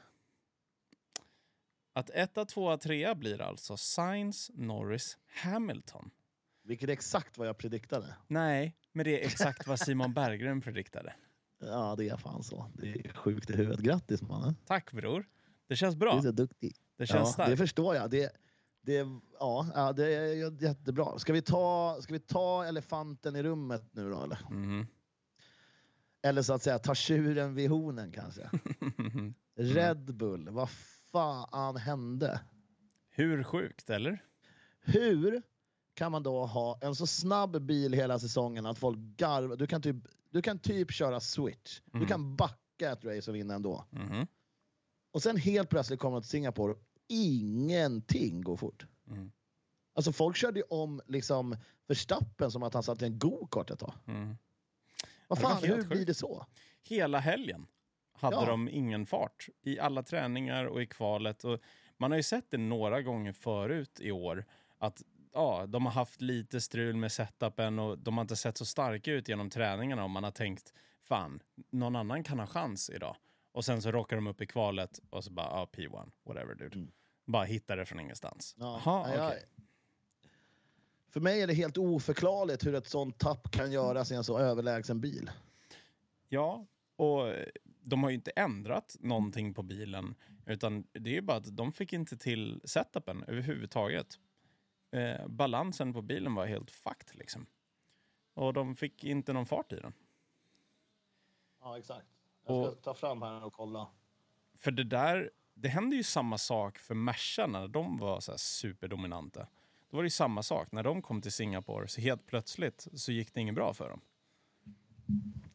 [1.93, 6.12] att etta, tvåa, trea blir alltså Sainz, Norris, Hamilton.
[6.63, 8.15] Vilket är exakt vad jag prediktade.
[8.28, 11.13] Nej, men det är exakt vad Simon Berggren prediktade.
[11.65, 12.71] Ja, det är fan så.
[12.73, 13.80] Det är sjukt i huvudet.
[13.80, 14.56] Grattis mannen.
[14.65, 15.26] Tack bror.
[15.67, 16.17] Det känns Du bra.
[16.17, 16.76] är så duktig.
[16.97, 17.49] Det känns Ja, starkt.
[17.52, 18.10] det förstår jag.
[18.10, 18.30] Det,
[18.82, 19.06] det,
[19.39, 21.19] ja, det är jättebra.
[21.19, 24.23] Ska vi, ta, ska vi ta elefanten i rummet nu då?
[24.23, 24.88] Eller, Mhm.
[26.21, 28.49] eller så att säga ta tjuren vid hornen kanske.
[29.56, 30.69] Red Bull, vad
[31.12, 32.39] fan hände?
[33.10, 34.23] Hur sjukt, eller?
[34.82, 35.41] Hur
[35.93, 39.56] kan man då ha en så snabb bil hela säsongen att folk garvar?
[39.56, 39.95] Du kan typ,
[40.29, 41.82] du kan typ köra switch.
[41.86, 42.08] Du Mm.
[42.10, 43.86] kan backa ett race och vinna ändå.
[43.89, 44.27] Mhm.
[45.12, 46.75] Och sen helt plötsligt kommer de till Singapore
[47.08, 48.86] ingenting går fort.
[49.10, 49.32] Mm.
[49.93, 53.79] Alltså folk körde ju om liksom Verstappen som att han satt i en go-kart ett
[53.79, 53.93] tag.
[54.08, 54.38] Mm.
[55.27, 55.89] Vad fan, hur sjukt.
[55.89, 56.45] blir det så?
[56.84, 57.67] Hela helgen
[58.13, 58.45] hade Ja.
[58.45, 61.43] de ingen fart i alla träningar och i kvalet.
[61.43, 61.60] Och
[61.97, 64.45] man har ju sett det några gånger förut i år
[64.77, 68.65] att ja, de har haft lite strul med setupen och de har inte sett så
[68.65, 73.15] starka ut genom träningarna och man har tänkt fan, någon annan kan ha chans idag.
[73.51, 76.75] Och sen så rockar de upp i kvalet och så bara, ja, P1, whatever dude.
[76.75, 76.91] Mm.
[77.25, 78.55] Bara hittar det från ingenstans.
[78.59, 79.43] Ja, Jaha, nej, jag- okej.
[81.09, 84.39] För mig är det helt oförklarligt hur ett sånt tapp kan göras i en så
[84.39, 85.31] överlägsen bil.
[86.29, 86.65] Ja,
[86.95, 87.33] och
[87.81, 90.15] de har ju inte ändrat någonting på bilen,
[90.45, 94.19] utan det är ju bara att de fick inte till setupen överhuvudtaget.
[94.93, 97.45] Eh, balansen på bilen var helt fucked liksom.
[98.34, 99.93] Och de fick inte någon fart i den.
[101.62, 102.08] Ja, exakt.
[102.45, 103.88] Jag ska ta fram här och kolla.
[104.56, 108.38] För det där, det hände ju samma sak för Merca när de var så här
[108.38, 109.47] superdominanta.
[109.89, 110.71] Då var det ju samma sak.
[110.71, 114.01] När de kom till Singapore så helt plötsligt så gick det inget bra för dem.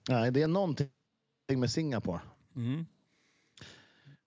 [0.09, 0.91] Nej, det är någonting
[1.49, 2.21] med Singapore.
[2.57, 2.87] Mm.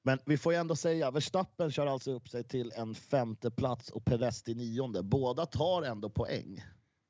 [0.04, 3.90] Men vi får ju ändå säga, Verstappen kör alltså upp sig till en femte plats
[3.90, 5.04] och Perez till nionde.
[5.04, 6.64] Båda tar ändå poäng.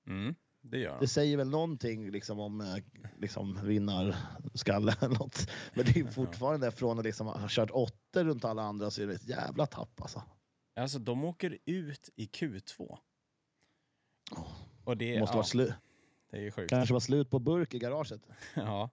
[0.08, 1.00] Mm, det gör de.
[1.00, 2.76] Det säger väl någonting liksom om eh,
[3.18, 5.50] liksom, vinnarskalle eller något.
[5.74, 9.08] Men det är fortfarande från att liksom ha kört åtta runt alla andra så är
[9.08, 10.24] det ett jävla tapp alltså.
[10.76, 12.98] Alltså de åker ut i Q2.
[14.32, 14.48] Åh,
[14.84, 15.74] Och det, måste ja, vara slut.
[16.32, 16.70] det är ju sjukt.
[16.70, 18.22] Kanske var slut på burk i garaget.
[18.56, 18.90] Ja.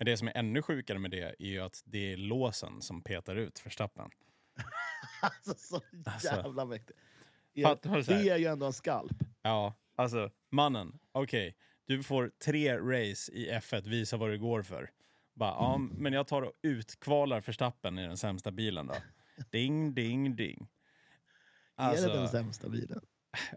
[0.00, 3.02] Men det som är ännu sjukare med det är ju att det är låsen som
[3.02, 4.10] petar ut Verstappen.
[5.22, 6.98] Alltså så Alltså, jävla mäktigt.
[7.62, 8.22] fattar du så här?
[8.24, 9.12] Det är ju ändå en skalp.
[9.42, 14.90] Ja, alltså mannen, okej, du får tre race i F1, visa vad det går för.
[15.34, 18.94] Bara, ja, men jag tar och utkvalar Verstappen i den sämsta bilen då.
[19.50, 20.68] Ding, ding, ding.
[21.76, 23.00] är det den Alltså, sämsta bilen?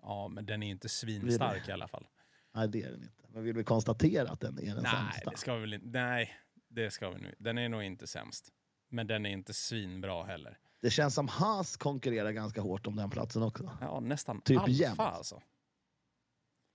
[0.02, 2.08] ja, men den är inte svinstark i alla fall.
[2.56, 3.24] Nej, det är den inte.
[3.30, 5.30] Men vill vi konstatera att den är den Nej, sämsta?
[5.32, 5.88] det ska vi väl inte.
[6.00, 6.30] Nej,
[6.70, 7.36] det ska vi nu.
[7.40, 8.50] Den är nog inte sämst.
[8.90, 10.58] Men den är inte svinbra heller.
[10.82, 13.78] Det känns som Haas konkurrerar ganska hårt om den platsen också.
[13.82, 15.00] Ja, nästan Typ Alfa jämnt.
[15.00, 15.42] alltså.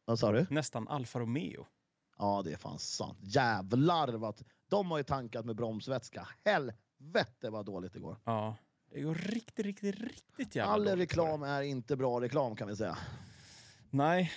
[0.05, 0.47] Vad sa du?
[0.51, 1.67] Nästan Alfa Romeo.
[2.19, 3.19] Ja, det är fan sant.
[3.23, 4.43] Jävlar vad...
[4.69, 6.29] De har ju tankat med bromsvätska.
[6.45, 8.17] Helvete vad dåligt det går.
[8.25, 8.57] Ja,
[8.91, 11.03] det går riktigt, riktigt, riktigt jävla All dåligt det.
[11.03, 12.99] reklam är inte bra reklam kan vi säga.
[13.91, 14.33] Nej,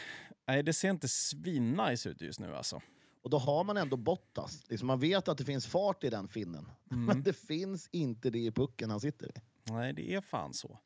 [0.47, 2.81] nej, det ser inte svinnice ut just nu alltså.
[3.23, 4.69] Och då har man ändå Bottas.
[4.69, 6.67] Liksom man vet att det finns fart i den finnen.
[6.91, 7.05] Mm.
[7.05, 9.41] Men det finns inte det i pucken han sitter i.
[9.71, 10.79] Nej, det är fan så.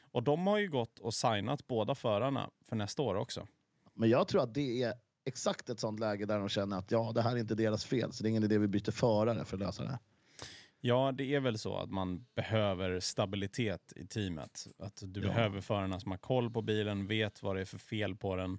[0.00, 3.48] Och de har ju gått och signat båda förarna för nästa år också.
[3.94, 7.12] Men jag tror att det är exakt ett sånt läge där de känner att ja,
[7.14, 8.12] det här är inte deras fel.
[8.12, 9.88] Så det är ingen idé vi byter förare för att lösa det.
[9.88, 9.98] här.
[10.80, 14.66] Ja, det är väl så att man behöver stabilitet i teamet.
[14.78, 15.26] Att du Ja.
[15.26, 18.58] behöver förarna som har koll på bilen, vet vad det är för fel på den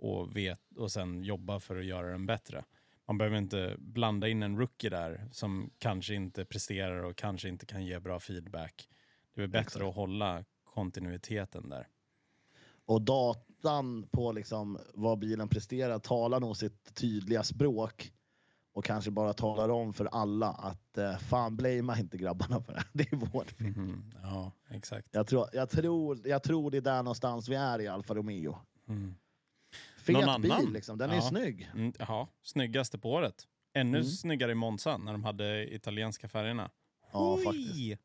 [0.00, 2.64] och, vet, och sen jobba för att göra den bättre.
[3.06, 7.66] Man behöver inte blanda in en rookie där som kanske inte presterar och kanske inte
[7.66, 8.88] kan ge bra feedback.
[9.34, 9.84] Det är bättre Exakt.
[9.84, 11.88] att hålla kontinuiteten där.
[12.84, 18.12] Och datan på liksom vad bilen presterar talar nog sitt tydliga språk.
[18.72, 22.84] Och kanske bara talar om för alla att eh, fan blamea inte grabbarna för det.
[22.92, 23.66] Det är vårt fel.
[23.66, 24.12] Mhm.
[24.22, 25.08] Ja, exakt.
[25.12, 28.58] Jag tror, jag, tror, jag tror det är där någonstans vi är i Alfa Romeo.
[28.88, 29.14] Mm.
[30.00, 30.72] Fet Någon bil annan?
[30.72, 31.22] liksom, den är Ja.
[31.22, 31.70] snygg.
[31.74, 33.46] Mm, jaha, snyggaste på året.
[33.74, 34.10] Ännu Mm.
[34.10, 36.70] snyggare i Monza när de hade italienska färgerna.
[37.12, 37.44] Ja, Oj!
[37.44, 38.00] faktiskt.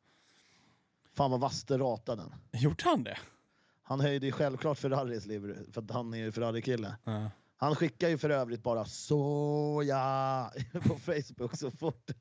[1.14, 2.62] Fan vad vass det ratade den.
[2.62, 3.18] Gjorde han det?
[3.84, 6.96] Han höjde ju självklart Ferraris livery, för att han är ju Ferrari-kille.
[7.04, 7.32] Ja.
[7.58, 12.12] Han skickar ju för övrigt bara såja på Facebook så fort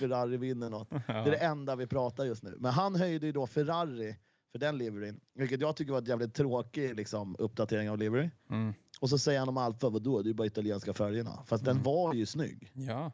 [0.00, 0.90] Ferrari vinner något.
[0.90, 2.56] Det är det enda vi pratar just nu.
[2.58, 4.16] Men han höjde ju då Ferrari
[4.52, 8.30] för den liveryn, vilket jag tycker var ett jävligt tråkig liksom, uppdatering av livery.
[8.50, 8.74] Mm.
[9.02, 10.22] Och så säger han om Alfa, vadå?
[10.22, 11.44] Det är ju bara italienska färgerna.
[11.46, 11.74] Fast Mm.
[11.76, 12.70] den var ju snygg.
[12.74, 13.12] ja.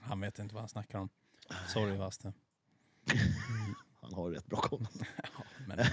[0.00, 1.08] Han vet inte vad han snackar om.
[1.68, 2.32] Sorry Vaste.
[4.00, 4.86] Han har ju rätt bra koll.
[5.16, 5.78] Ja, men.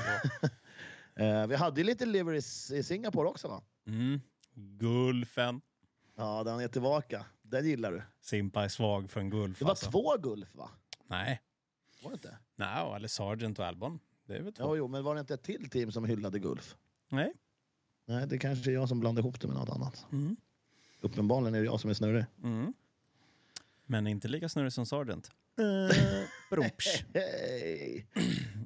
[1.18, 3.62] Eh, vi hade ju lite liveries i Singapore också va?
[3.88, 4.22] mm.
[4.54, 5.62] Gulfen.
[6.16, 7.26] Ja, den är tillbaka.
[7.42, 8.02] Den gillar du.
[8.22, 9.92] Simpa är svag för en Gulf Det var alltså.
[9.92, 10.70] två Gulf va?
[11.08, 11.42] Nej.
[12.04, 12.38] Var det inte?
[12.56, 14.00] Nej, eller Sargent och Albon.
[14.26, 14.64] Det är väl två.
[14.68, 16.76] Jo, jo, men var det inte ett till team som hyllade Gulf?
[17.10, 17.34] Nej.
[18.06, 20.06] Nej, det kanske är jag som blandar ihop det med något annat.
[20.12, 20.36] Mm.
[21.02, 22.26] Uppenbarligen är det jag som är snurrig.
[22.44, 22.74] Mm.
[23.86, 25.32] Men inte lika snurrig som Sargent.
[25.60, 27.04] Uh, Brumps.
[27.14, 28.08] Hej!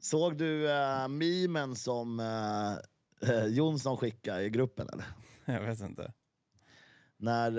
[0.01, 2.77] Såg du uh, memen som uh,
[3.29, 5.05] uh, Jonsson skickade i gruppen eller?
[5.45, 6.13] Jag vet inte.
[7.17, 7.51] När,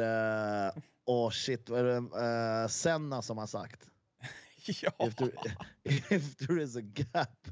[0.66, 3.90] uh, oh shit, vad är det uh, Senna som har sagt?
[4.82, 4.92] ja.
[4.98, 5.32] If there,
[6.16, 7.48] if there is a gap,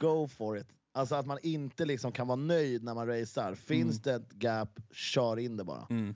[0.00, 0.68] go for it.
[0.92, 3.54] Alltså att man inte liksom kan vara nöjd när man racear.
[3.54, 5.86] Finns det ett gap, kör in det bara.
[5.90, 6.14] Mm.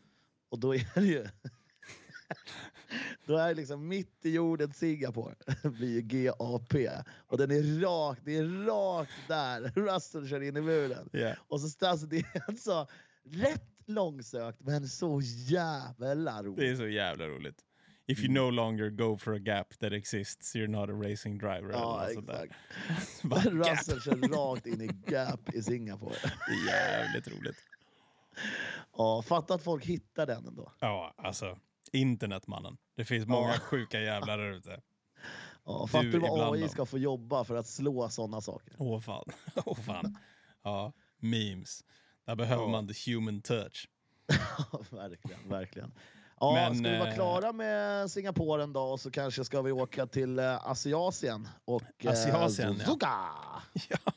[0.48, 1.26] Och då är det ju...
[3.26, 5.34] då är det liksom mitt i jorden Singapore.
[5.70, 6.74] Blir GAP.
[7.14, 9.60] Och den är rakt, det är rakt där.
[9.74, 11.08] Russell kör in i muren.
[11.12, 11.36] Yeah.
[11.48, 12.86] Och så alltså, det är alltså
[13.24, 16.58] rätt långsökt men så jävla roligt.
[16.58, 17.64] Det är så jävla roligt.
[18.06, 18.24] If Mm.
[18.24, 21.70] you no longer go for a gap that exists, you're not a racing driver.
[21.72, 22.52] Ja, exakt.
[23.52, 26.16] Russell kör rakt in i gap i Singapore.
[26.68, 27.56] Jävligt roligt.
[28.96, 30.72] Ja, fatta att folk hittar den ändå.
[30.80, 31.58] Ja, alltså.
[31.92, 32.76] Internetmannen.
[32.96, 33.58] Det finns många Ja.
[33.60, 34.80] sjuka jävlar där ute.
[35.64, 36.68] Ja, fattar du vad AI dem.
[36.68, 38.74] ska få jobba för att slå sådana saker?
[38.78, 39.24] Åh fan.
[39.64, 40.18] Åh fan.
[40.62, 41.84] Ja, memes.
[42.24, 42.68] Där behöver Ja.
[42.68, 43.88] man the human touch.
[44.26, 45.92] Ja, verkligen, verkligen.
[46.40, 49.72] Ja, Men, ska vi vara eh, klara med Singapore en dag så kanske ska vi
[49.72, 52.84] åka till eh, Asiasien och eh, Asiasien, ja.
[52.84, 53.08] Suzuka.
[53.88, 54.12] Ja,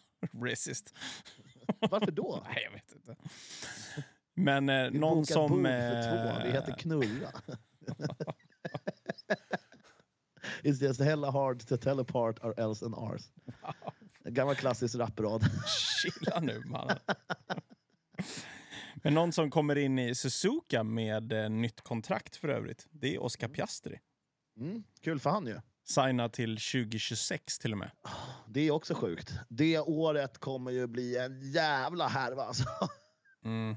[0.45, 0.93] racist.
[1.91, 2.43] Varför då?
[2.53, 3.15] Nej, jag vet inte.
[4.33, 5.49] Men eh, någon som...
[5.49, 6.43] bord för två.
[6.43, 7.31] Vi eh, heter Knulla.
[10.63, 13.21] It's just hella hard to tell apart our else and ours.
[14.23, 15.43] En gammal klassisk raprad.
[16.01, 16.97] Chilla nu mannen.
[19.07, 23.23] Men någon som kommer in i Suzuka med eh, nytt kontrakt för övrigt, det är
[23.23, 23.99] Oscar Piastri.
[24.59, 25.59] Mm, kul för han ju.
[25.83, 27.91] Signa till 2026 till och med.
[28.47, 29.33] Det är också sjukt.
[29.49, 32.63] Det året kommer ju bli en jävla härva alltså.
[33.45, 33.75] Mm.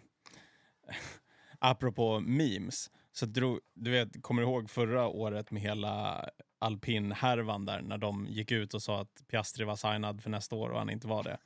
[1.59, 6.25] Apropå memes, så drog, du vet, kommer du ihåg förra året med hela
[6.59, 10.71] alpin-härvan där när de gick ut och sa att Piastri var signad för nästa år
[10.71, 11.39] och han inte var det.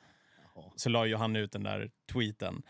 [0.76, 2.62] Så la ju han ut den där tweeten,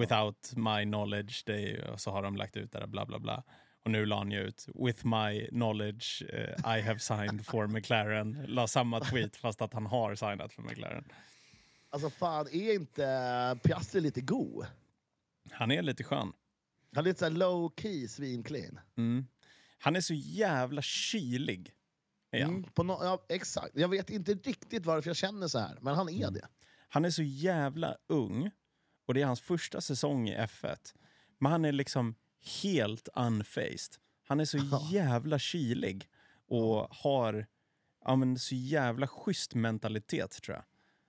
[0.00, 3.42] without my knowledge, det, och så har de lagt ut det där bla bla bla.
[3.84, 8.44] Och nu la han ju ut, with my knowledge eh, I have signed for McLaren.
[8.48, 11.04] La samma tweet fast att han har signat för McLaren.
[11.90, 14.66] Alltså fan, är inte Piastri lite god?
[15.50, 16.32] Han är lite skön.
[16.94, 18.80] Han är lite såhär low key svinclean.
[18.96, 19.26] Mm.
[19.78, 21.72] Han är så jävla kylig.
[22.32, 23.70] Mm, på no ja, exakt.
[23.74, 26.34] Jag vet inte riktigt varför jag känner så här, men han är Mm.
[26.34, 26.48] det.
[26.88, 28.50] Han är så jävla ung
[29.06, 30.94] och det är hans första säsong i F1.
[31.38, 32.14] Men han är liksom
[32.62, 33.96] helt unfaced.
[34.28, 34.58] Han är så
[34.90, 36.08] jävla kylig
[36.48, 37.46] och har
[38.04, 40.64] ja, men så jävla schysst mentalitet tror jag.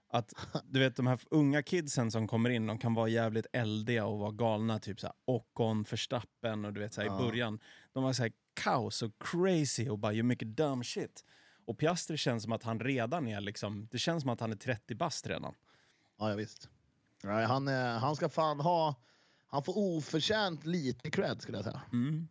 [0.10, 0.34] Att
[0.66, 4.20] du vet de här unga kidsen som kommer in, de kan vara jävligt eldiga och
[4.20, 7.20] vara galna, typ såhär Ocon, Verstappen och du vet såhär Ja.
[7.20, 7.60] i början.
[7.94, 11.26] De var såhär kaos och crazy och bara gör mycket dumb shit.
[11.66, 14.56] Och Piastri känns som att han redan är liksom, det känns som att han är
[14.56, 15.56] 30 bast redan.
[16.20, 16.70] Ja, ja visst.
[17.24, 18.96] Nej, han, han ska fan ha...
[19.48, 21.82] Han får oförtjänt lite cred skulle jag säga.
[21.92, 22.28] Mm.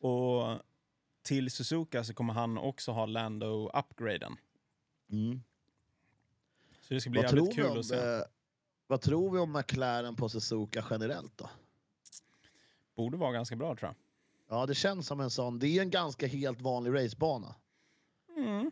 [0.00, 0.58] Och
[1.22, 4.36] till Suzuka så kommer han också ha Lando-upgraden.
[5.10, 5.42] Mm.
[6.80, 7.96] Så det ska bli Vad, jävligt kul om, att se.
[7.96, 8.22] eh,
[8.86, 11.50] vad tror vi om McLaren på Suzuka generellt då?
[12.96, 13.96] Borde vara ganska bra tror jag.
[14.58, 15.58] Ja, det känns som en sån.
[15.58, 17.54] Det är en ganska helt vanlig racebana.
[18.36, 18.70] Mm.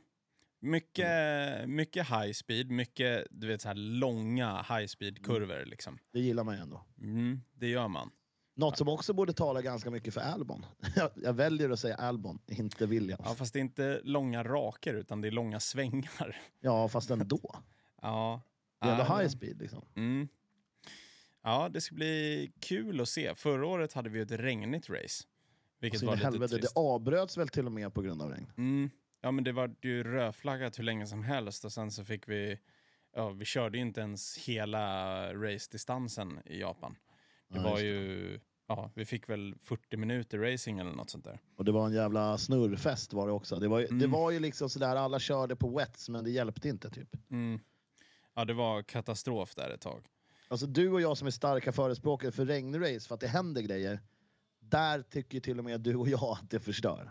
[0.61, 5.64] Mycket, mycket high speed, mycket du vet, så här långa high speed-kurvor.
[5.64, 5.99] Liksom.
[6.12, 6.85] Det gillar man ju ändå.
[7.03, 8.11] Mm, det gör man.
[8.55, 10.66] Något som också borde tala ganska mycket för Albon.
[10.97, 13.23] Jag, jag väljer att säga Albon, inte Williams.
[13.25, 16.37] Ja, fast det är inte långa raker, utan det är långa svängar.
[16.61, 17.55] Ja, fast ändå.
[18.03, 18.42] Ja,
[18.81, 19.85] Det är ändå high speed liksom.
[19.97, 20.29] Mm.
[21.42, 23.35] Ja, det ska bli kul att se.
[23.35, 25.25] Förra året hade vi ett regnigt race.
[25.81, 26.75] Vilket Så in var lite helvete, trist.
[26.75, 28.53] det avbröts väl till och med på grund av regn.
[28.57, 28.90] Mm.
[29.27, 32.59] Ja, men det var ju rödflaggat hur länge som helst och sen så fick vi,
[33.15, 36.97] ja, vi körde ju inte ens hela race-distansen i Japan.
[37.49, 41.41] Det Ja, var ju, ja, vi fick väl 40 minuter racing eller något sånt där.
[41.57, 43.57] Och det var en jävla snurrfest var det också.
[43.57, 44.11] Det var ju, det Mm.
[44.11, 47.17] var ju liksom sådär, alla körde på wets men det hjälpte inte typ.
[47.31, 47.61] Mm.
[48.35, 50.07] Ja, det var katastrof där ett tag.
[50.49, 54.01] Alltså du och jag som är starka förespråkare för regnrace för att det händer grejer.
[54.61, 57.11] Där tycker till och med du och jag att det förstör.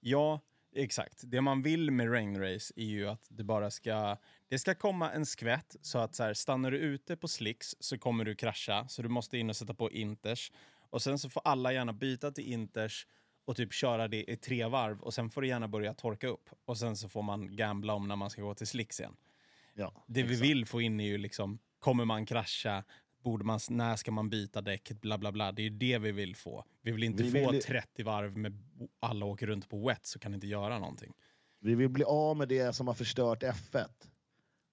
[0.00, 0.40] Ja,
[0.74, 1.22] exakt.
[1.26, 4.16] Det man vill med rainrace är ju att det bara ska,
[4.48, 7.98] det ska komma en skvätt så att så här, stannar du ute på slicks så
[7.98, 10.52] kommer du krascha, så du måste in och sätta på inters.
[10.90, 13.06] Och sen så får alla gärna byta till inters
[13.44, 16.48] och typ köra det i tre varv och sen får det gärna börja torka upp.
[16.64, 19.16] Och sen så får man gambla om när man ska gå till slicks igen.
[19.74, 20.50] Ja, Det vi exakt.
[20.50, 22.84] vill få in är ju liksom, kommer man krascha?
[23.24, 24.92] Borde man, när ska man byta däck?
[25.00, 25.52] Bla bla bla.
[25.52, 26.64] Det är det vi vill få.
[26.82, 28.58] Vi vill inte Vi få vill ju- 30 varv med
[29.00, 31.12] alla åker runt på wet så kan inte göra någonting.
[31.60, 33.86] Vi vill bli av med det som har förstört F1.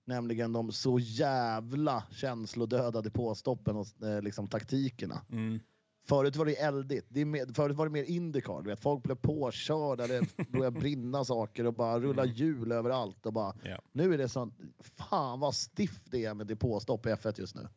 [0.05, 5.21] Nämligen de så jävla känslodödade påstoppen och eh, liksom taktikerna.
[5.31, 5.59] Mm.
[6.07, 7.05] Förut var det eldigt.
[7.09, 8.61] Det är mer, förut var det mer Indycar.
[8.61, 13.25] Vet, folk blev påkörda, det började brinna saker och bara rulla hjul överallt.
[13.25, 13.81] Och bara, Ja.
[13.91, 14.57] Nu är det sånt...
[14.79, 17.67] Fan vad stift det är med depåstopp i F1 just nu.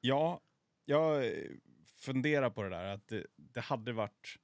[0.00, 0.40] Ja,
[0.84, 1.32] jag eh,
[1.96, 2.84] funderar på det där.
[2.84, 4.36] Att det, det hade varit...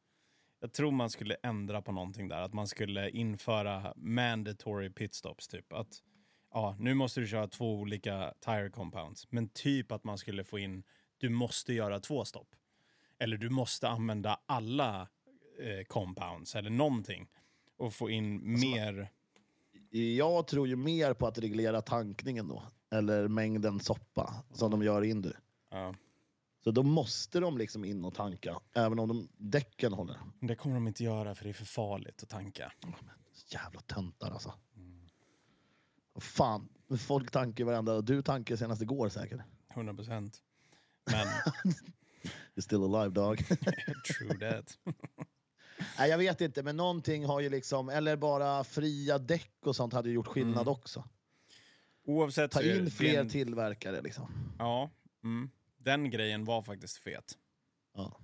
[0.61, 2.43] Jag tror man skulle ändra på någonting där.
[2.43, 5.49] Att man skulle införa mandatory pitstops.
[5.49, 5.73] Typ.
[5.73, 6.03] Att
[6.53, 9.27] ja, nu måste du köra två olika tire compounds.
[9.31, 10.83] Men typ att man skulle få in,
[11.19, 12.55] du måste göra två stopp.
[13.19, 15.09] Eller du måste använda alla
[15.61, 17.29] eh, compounds eller någonting.
[17.77, 19.09] Och få in mer...
[19.91, 22.63] Jag tror ju mer på att reglera tankningen då.
[22.93, 25.31] Eller mängden soppa som de gör i Indy.
[25.71, 25.95] Ja,
[26.65, 28.61] Så då måste de liksom in och tanka.
[28.75, 30.17] Även om de, däcken håller.
[30.41, 32.73] det kommer de inte göra för det är för farligt att tanka.
[33.49, 34.55] Jävla töntar alltså.
[36.21, 38.01] Fan, folk tankar varandra.
[38.01, 39.41] Du tankade senast igår säkert.
[39.75, 40.43] 100 procent.
[41.05, 41.27] Men
[42.55, 43.39] You're still alive dog.
[44.19, 44.79] true that.
[45.99, 49.93] Nej, jag vet inte, men någonting har ju liksom, eller bara fria däck och sånt
[49.93, 50.69] hade gjort skillnad Mm.
[50.73, 51.05] också.
[52.05, 54.55] Oavsett Ta in fler en- tillverkare liksom.
[54.59, 54.91] Ja,
[55.25, 55.51] mm.
[55.77, 57.39] den grejen var faktiskt fet.
[57.95, 58.21] Ja.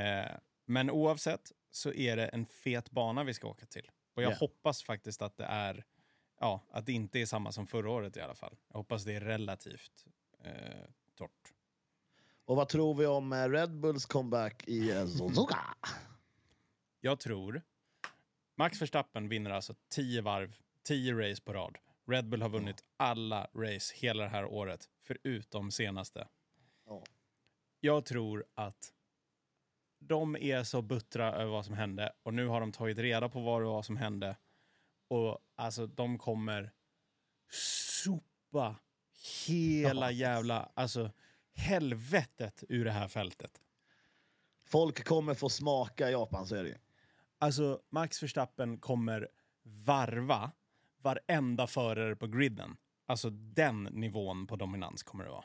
[0.00, 3.90] Eh, men oavsett så är det en fet bana vi ska åka till.
[4.14, 4.36] Och jag Ja.
[4.40, 5.84] hoppas faktiskt att det är,
[6.40, 8.56] ja, att det inte är samma som förra året i alla fall.
[8.68, 10.06] Jag hoppas det är relativt
[10.44, 10.52] eh,
[11.14, 11.52] torrt.
[12.44, 15.58] Och vad tror vi om eh, Red Bulls comeback i eh, Suzuka?
[17.00, 17.62] Jag tror
[18.54, 21.78] Max Verstappen vinner alltså 10 varv, 10 race på rad.
[22.12, 26.28] Red Bull har vunnit alla race hela det här året, förutom senaste.
[26.86, 27.04] Ja.
[27.80, 28.92] Jag tror att
[29.98, 33.40] de är så buttra över vad som hände och nu har de tagit reda på
[33.40, 34.36] vad det var som hände.
[35.08, 36.72] Och alltså de kommer
[37.50, 38.76] sopa
[39.46, 41.10] hela jävla, alltså
[41.54, 43.60] helvetet ur det här fältet.
[44.64, 46.78] Folk kommer få smaka i Japan, så är det ju.
[47.38, 49.28] Alltså Max Verstappen kommer
[49.62, 50.52] varva
[51.04, 52.76] varenda förare på griden.
[53.06, 55.44] Alltså den nivån på dominans kommer det vara.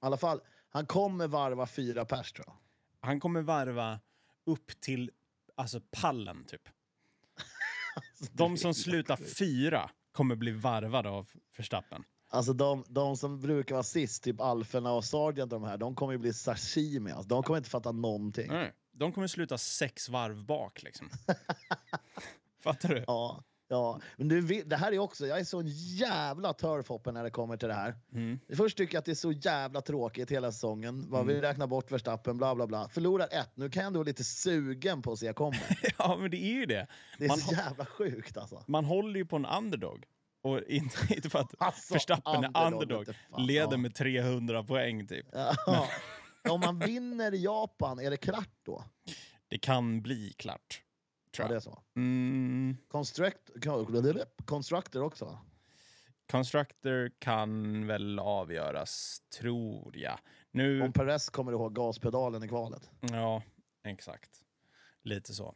[0.00, 2.56] alla fall, han kommer varva fyra pers tror jag.
[3.00, 4.00] Han kommer varva
[4.44, 5.10] upp till
[5.54, 6.68] alltså pallen typ.
[8.32, 12.04] De som slutar fyra kommer bli varvade av Verstappen.
[12.28, 15.94] Alltså de, de som brukar vara sist, typ Alferna och Sargent och de här, de
[15.94, 17.10] kommer ju bli sashimi.
[17.10, 17.28] Alltså.
[17.28, 18.48] De kommer inte fatta någonting.
[18.48, 21.10] Nej, de kommer sluta sex varv bak liksom.
[22.62, 23.04] Fattar du?
[23.06, 24.00] Ja, ja.
[24.16, 25.66] Men du, det här är också, jag är så en
[25.96, 27.94] jävla turfhopper när det kommer till det här.
[28.12, 28.38] Mm.
[28.56, 31.10] Först tycker jag att det är så jävla tråkigt hela säsongen.
[31.10, 31.34] Vad Mm.
[31.34, 32.88] Vi räknar bort Verstappen, bla bla bla.
[32.88, 35.94] Förlorar ett, nu kan jag ändå vara lite sugen på att se comeback.
[35.98, 36.86] Ja, men det är ju det.
[37.18, 38.64] Det är Man så jävla sjukt alltså.
[38.68, 40.04] Man håller ju på en underdog.
[40.42, 43.46] Och inte, inte för att Alltså, Verstappen är underdog, underdog, vete fan.
[43.46, 43.76] leder Ja.
[43.76, 45.26] med 300 poäng typ.
[45.32, 45.88] Ja.
[46.50, 48.84] Om man vinner i Japan, är det klart då?
[49.48, 50.81] Det kan bli klart.
[51.32, 51.62] Ja, Tror det är jag.
[51.62, 51.82] så.
[51.96, 53.50] Mm, Construct,
[54.44, 55.38] constructor också va?
[56.30, 60.18] Constructor kan väl avgöras, tror jag.
[60.50, 62.90] Nu, Om Perez kommer ihåg gaspedalen i kvalet.
[63.00, 63.42] ja,
[63.84, 64.30] exakt.
[65.02, 65.54] Lite så.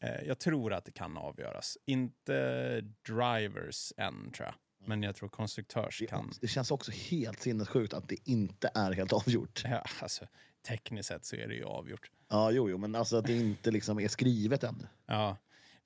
[0.00, 1.78] Eh, jag tror att det kan avgöras.
[1.86, 4.54] Inte drivers än, tror jag.
[4.88, 6.32] Men jag tror konstruktörs Det, kan...
[6.40, 9.62] det känns också helt sinnessjukt att det inte är helt avgjort.
[9.64, 10.26] Ja, alltså,
[10.68, 12.10] tekniskt sett så är det ju avgjort.
[12.28, 14.88] Ja, jo, jo, men alltså att det inte liksom är skrivet ännu.
[15.06, 15.36] Ja,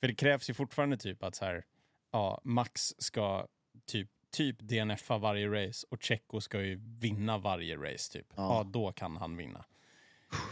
[0.01, 1.65] för det krävs ju fortfarande typ att så här,
[2.11, 3.47] ja, Max ska
[3.87, 8.27] typ, typ DNFa varje race och Checo ska ju vinna varje race typ.
[8.37, 8.57] Ja.
[8.57, 8.71] Ja.
[8.73, 9.65] då kan han vinna.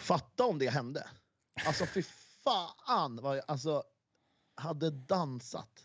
[0.00, 1.06] Fatta om det hände.
[1.66, 2.02] Alltså fy
[2.44, 3.82] fan vad jag alltså,
[4.54, 5.84] hade dansat.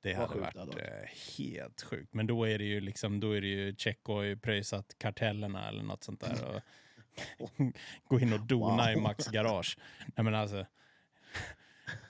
[0.00, 2.14] Det hade varit eh, helt sjukt.
[2.14, 3.74] Men då är det ju liksom, då är det ju
[4.24, 6.60] ju pröjsat kartellerna eller något sånt där och
[8.08, 8.92] gå in och dona Wow.
[8.92, 9.76] i Max garage.
[10.16, 10.66] Nej men alltså,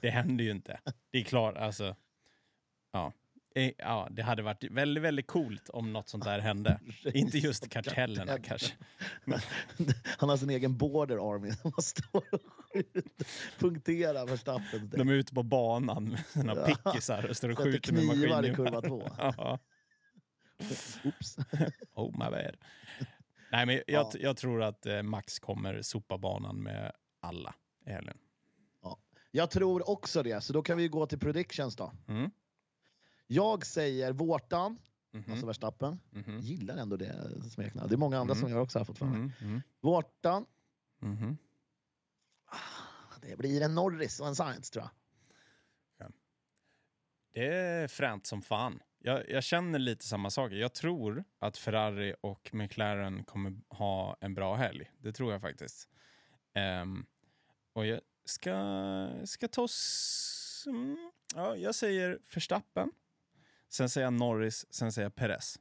[0.01, 0.81] det händer ju inte.
[1.11, 1.97] Det är klart, alltså,
[2.93, 3.13] ja.
[3.55, 6.81] Eh, Ja, det hade varit väldigt, väldigt coolt om något sånt där hände.
[7.15, 8.75] Inte just kartellerna kanske.
[10.19, 11.51] Han har sin egen border army.
[11.63, 12.41] Han står och
[12.73, 13.03] skjuter,
[13.59, 14.91] punkterar Verstappen.
[14.97, 16.67] De är ute på banan med sina Ja.
[16.67, 18.55] pickisar och står och skjuter med knivar i maskingevär.
[18.55, 19.11] kurva två.
[19.19, 19.59] Ja.
[21.05, 21.37] Oops.
[21.95, 22.57] Oh my bad.
[23.53, 24.13] Nej, men jag, Ja.
[24.21, 27.55] jag tror att eh, Max kommer sopa banan med alla
[27.87, 28.19] i helgen.
[29.35, 31.93] Jag tror också det, så då kan vi gå till predictions då.
[32.09, 32.31] Mm.
[33.27, 34.79] Jag säger Vårtan,
[35.13, 35.25] Mhm.
[35.33, 36.01] alltså Verstappen.
[36.11, 36.39] Mhm.
[36.41, 37.91] Gillar ändå det smeknamnet.
[37.91, 38.41] Det är många andra Mm.
[38.43, 39.19] som gör också här fortfarande.
[39.19, 39.33] Mhm.
[39.41, 39.63] Mhm.
[39.81, 40.47] Vårtan,
[40.99, 41.37] Mhm.
[43.23, 44.91] det blir en Norris och en Sainz tror jag.
[47.35, 48.81] Det är fränt som fan.
[49.05, 50.57] Jag, jag känner lite samma saker.
[50.57, 54.91] Jag tror att Ferrari och McLaren kommer ha en bra helg.
[54.99, 55.89] Det tror jag faktiskt.
[56.55, 57.07] Ehm,
[57.73, 59.69] och jag ska, ska ta...
[60.67, 62.91] Mm, ja, jag säger Verstappen.
[63.69, 65.59] Sen säger jag Norris, sen säger jag Perez.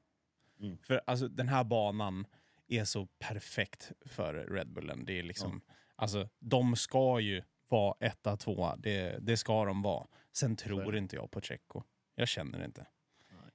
[0.59, 0.77] Mm.
[0.77, 2.27] För alltså, den här banan
[2.67, 5.05] är så perfekt för Red Bullen.
[5.05, 5.61] Det är liksom,
[5.95, 8.75] alltså, de ska ju vara etta, tvåa.
[8.75, 10.07] Det, det ska de vara.
[10.31, 11.83] Sen tror inte jag på Checo.
[12.15, 12.85] Jag känner det inte.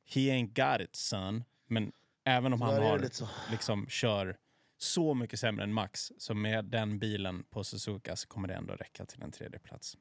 [0.07, 1.45] He ain't got it son.
[1.67, 1.93] Men
[2.25, 3.29] även om han har, så.
[3.51, 4.37] liksom kör
[4.79, 8.75] så mycket sämre än Max, så med den bilen på Suzuka så kommer det ändå
[8.75, 9.97] räcka till en tredje plats.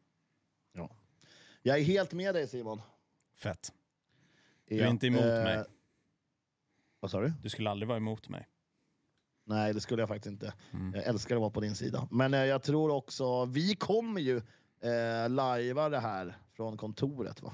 [1.66, 2.82] Jag är helt med dig Simon.
[3.36, 3.74] Fett.
[4.66, 5.64] Du är inte emot mig.
[7.00, 7.34] Vad sa du?
[7.42, 8.48] Du skulle aldrig vara emot mig.
[9.44, 10.54] Nej, det skulle jag faktiskt inte.
[10.74, 10.94] Mm.
[10.94, 12.08] Jag älskar att vara på din sida.
[12.12, 14.38] Men eh, jag tror också, vi kommer ju
[14.82, 17.54] eh, lajva det här från kontoret va?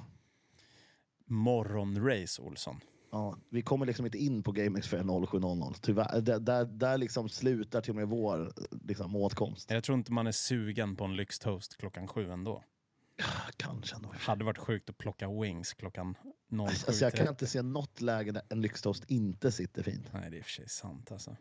[1.32, 2.80] Morgonrace, Olsson.
[3.12, 5.76] Ja, vi kommer liksom inte in på GameX för 07.00.
[5.82, 6.22] Tyvärr.
[6.22, 8.54] Där, där, där liksom slutar till och med vår
[8.88, 9.72] liksom, åtkomst.
[9.72, 12.64] Jag tror inte man är sugen på en lyxtoast klockan sju ändå.
[13.58, 14.14] Kanske ändå.
[14.20, 16.16] Hade varit sjukt att plocka wings klockan
[16.50, 16.62] 07.30.
[16.62, 20.14] Alltså, jag kan inte se något läge där en lyxtoast inte sitter fint.
[20.14, 21.38] Nej, det är i och för sig sant alltså.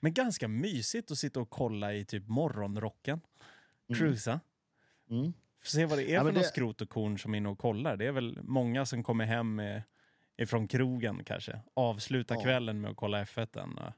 [0.00, 3.20] Men ganska mysigt att sitta och kolla i typ morgonrocken.
[3.88, 3.98] Mm.
[3.98, 4.40] Cruisa.
[5.10, 5.32] Mm.
[5.64, 7.58] Får se vad det är Ja, för det- skrot och korn som är inne och
[7.58, 7.96] kollar.
[7.96, 9.82] Det är väl många som kommer hem med,
[10.36, 11.60] ifrån krogen kanske.
[11.74, 12.42] Avsluta Ja.
[12.42, 13.46] kvällen med att kolla F1.
[13.52, 13.92] -en.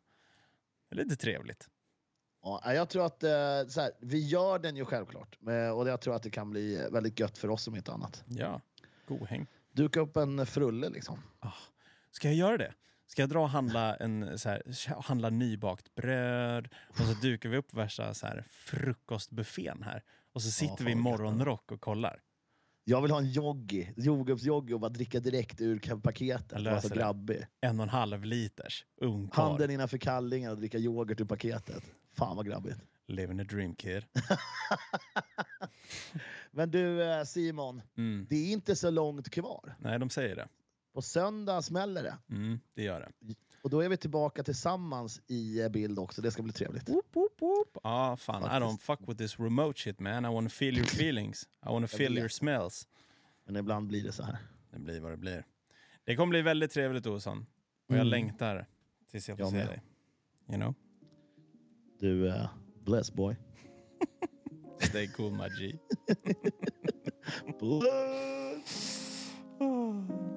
[0.88, 1.68] Det är lite trevligt.
[2.42, 3.30] Ja, jag tror att eh,
[3.68, 5.36] så här, vi gör den ju självklart.
[5.40, 8.24] Men- Och jag tror att det kan bli väldigt gött för oss om inte annat.
[8.26, 8.60] Ja,
[9.06, 9.46] god häng.
[9.72, 11.22] Duka upp en frulle liksom.
[12.10, 12.74] Ska jag göra det?
[13.06, 14.62] Ska jag dra och handla, en, så här,
[15.02, 20.02] handla nybakt bröd och så dukar vi upp värsta så här, frukostbuffén här.
[20.32, 22.22] Och så sitter fan vi i morgonrock och kollar.
[22.84, 26.64] Jag vill ha en joggi, jordgubbsjoggi och bara dricka direkt ur paketet.
[26.64, 27.46] Vara så grabbig.
[27.60, 29.44] En och en halv liters ungkarl.
[29.44, 31.84] Handen innanför kallingen och dricka yoghurt ur paketet.
[32.12, 32.78] Fan vad grabbigt.
[33.08, 34.04] Living a dream kid.
[36.50, 38.26] Men du eh, Simon, Mm.
[38.30, 39.74] det är inte så långt kvar.
[39.78, 40.48] Nej, de säger det.
[40.96, 42.18] På söndag smäller det.
[42.30, 43.34] Mm, det gör det.
[43.62, 46.22] Och då är vi tillbaka tillsammans i eh, bild också.
[46.22, 46.88] Det ska bli trevligt.
[46.88, 47.78] Oop, oop, oop.
[47.82, 48.42] Ah, fan.
[48.42, 48.62] Faktiskt.
[48.62, 50.24] I don't fuck with this remote shit man.
[50.24, 51.48] I wanna feel your feelings.
[51.62, 52.88] I wanna feel your smells.
[53.44, 54.38] Men ibland blir det så här.
[54.70, 55.44] Det blir vad det blir.
[56.04, 57.46] Det kommer bli väldigt trevligt Olsson.
[57.88, 58.08] Och jag mm.
[58.08, 58.66] längtar
[59.10, 59.82] tills jag får jag se dig.
[60.48, 60.74] You know?
[62.00, 62.46] Du, uh,
[62.84, 63.36] bless boy.
[64.80, 65.78] Stay cool my G.
[67.60, 69.32] bless!
[69.60, 70.35] Ah.